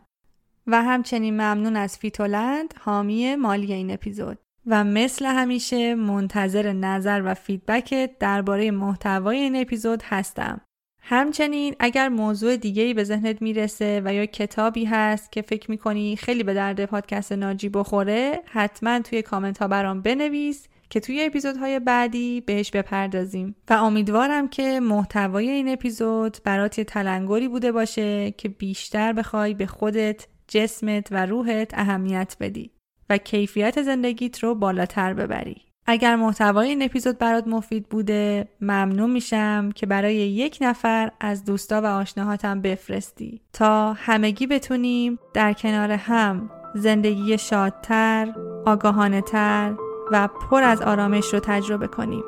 و 0.66 0.82
همچنین 0.82 1.34
ممنون 1.34 1.76
از 1.76 1.98
فیتولند 1.98 2.74
حامی 2.80 3.36
مالی 3.36 3.72
این 3.72 3.90
اپیزود. 3.90 4.38
و 4.66 4.84
مثل 4.84 5.26
همیشه 5.26 5.94
منتظر 5.94 6.72
نظر 6.72 7.22
و 7.24 7.34
feedback 7.34 8.02
ت 8.02 8.10
درباره 8.20 8.70
محتوای 8.70 9.36
این 9.36 9.56
اپیزود 9.56 10.02
هستم. 10.04 10.60
همچنین 11.02 11.74
اگر 11.78 12.08
موضوع 12.08 12.56
دیگه‌ای 12.56 12.94
به 12.94 13.04
ذهنت 13.04 13.42
می‌رسه 13.42 14.02
و 14.04 14.14
یا 14.14 14.26
کتابی 14.26 14.84
هست 14.84 15.32
که 15.32 15.42
فکر 15.42 15.70
می‌کنی 15.70 16.16
خیلی 16.16 16.42
به 16.42 16.54
درد 16.54 16.84
پادکست 16.84 17.32
ناجی 17.32 17.68
بخوره 17.68 18.40
حتما 18.46 19.00
توی 19.00 19.22
کامنت 19.22 19.58
ها 19.58 19.68
برام 19.68 20.02
بنویس 20.02 20.68
که 20.94 21.00
توی 21.00 21.24
اپیزودهای 21.24 21.80
بعدی 21.80 22.40
بهش 22.40 22.70
بپردازیم 22.70 23.56
و 23.70 23.72
امیدوارم 23.72 24.48
که 24.48 24.80
محتوای 24.80 25.50
این 25.50 25.68
اپیزود 25.68 26.36
برات 26.44 26.78
یه 26.78 26.84
تلنگری 26.84 27.48
بوده 27.48 27.72
باشه 27.72 28.30
که 28.30 28.48
بیشتر 28.48 29.12
بخوای 29.12 29.54
به 29.54 29.66
خودت، 29.66 30.26
جسمت 30.48 31.08
و 31.10 31.26
روحت 31.26 31.70
اهمیت 31.74 32.36
بدی 32.40 32.70
و 33.10 33.18
کیفیت 33.18 33.82
زندگیت 33.82 34.38
رو 34.38 34.54
بالاتر 34.54 35.14
ببری. 35.14 35.56
اگر 35.86 36.16
محتوای 36.16 36.68
این 36.68 36.82
اپیزود 36.82 37.18
برات 37.18 37.46
مفید 37.46 37.88
بوده 37.88 38.48
ممنون 38.60 39.10
میشم 39.10 39.70
که 39.74 39.86
برای 39.86 40.14
یک 40.14 40.58
نفر 40.60 41.10
از 41.20 41.44
دوستا 41.44 41.80
و 41.80 41.86
آشناهاتم 41.86 42.60
بفرستی 42.60 43.40
تا 43.52 43.92
همگی 43.92 44.46
بتونیم 44.46 45.18
در 45.34 45.52
کنار 45.52 45.90
هم 45.92 46.50
زندگی 46.74 47.38
شادتر، 47.38 48.34
آگاهانه 48.66 49.20
تر 49.20 49.74
و 50.12 50.28
پر 50.28 50.62
از 50.62 50.82
آرامش 50.82 51.34
رو 51.34 51.40
تجربه 51.40 51.86
کنیم. 51.88 52.24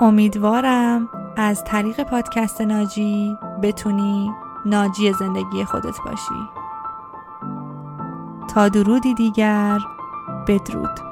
امیدوارم 0.00 1.08
از 1.36 1.64
طریق 1.64 2.02
پادکست 2.02 2.60
ناجی 2.60 3.38
بتونی 3.62 4.30
ناجی 4.64 5.12
زندگی 5.12 5.64
خودت 5.64 5.96
باشی. 6.04 6.48
تا 8.54 8.68
درودی 8.68 9.14
دیگر 9.14 9.78
بدرود. 10.48 11.05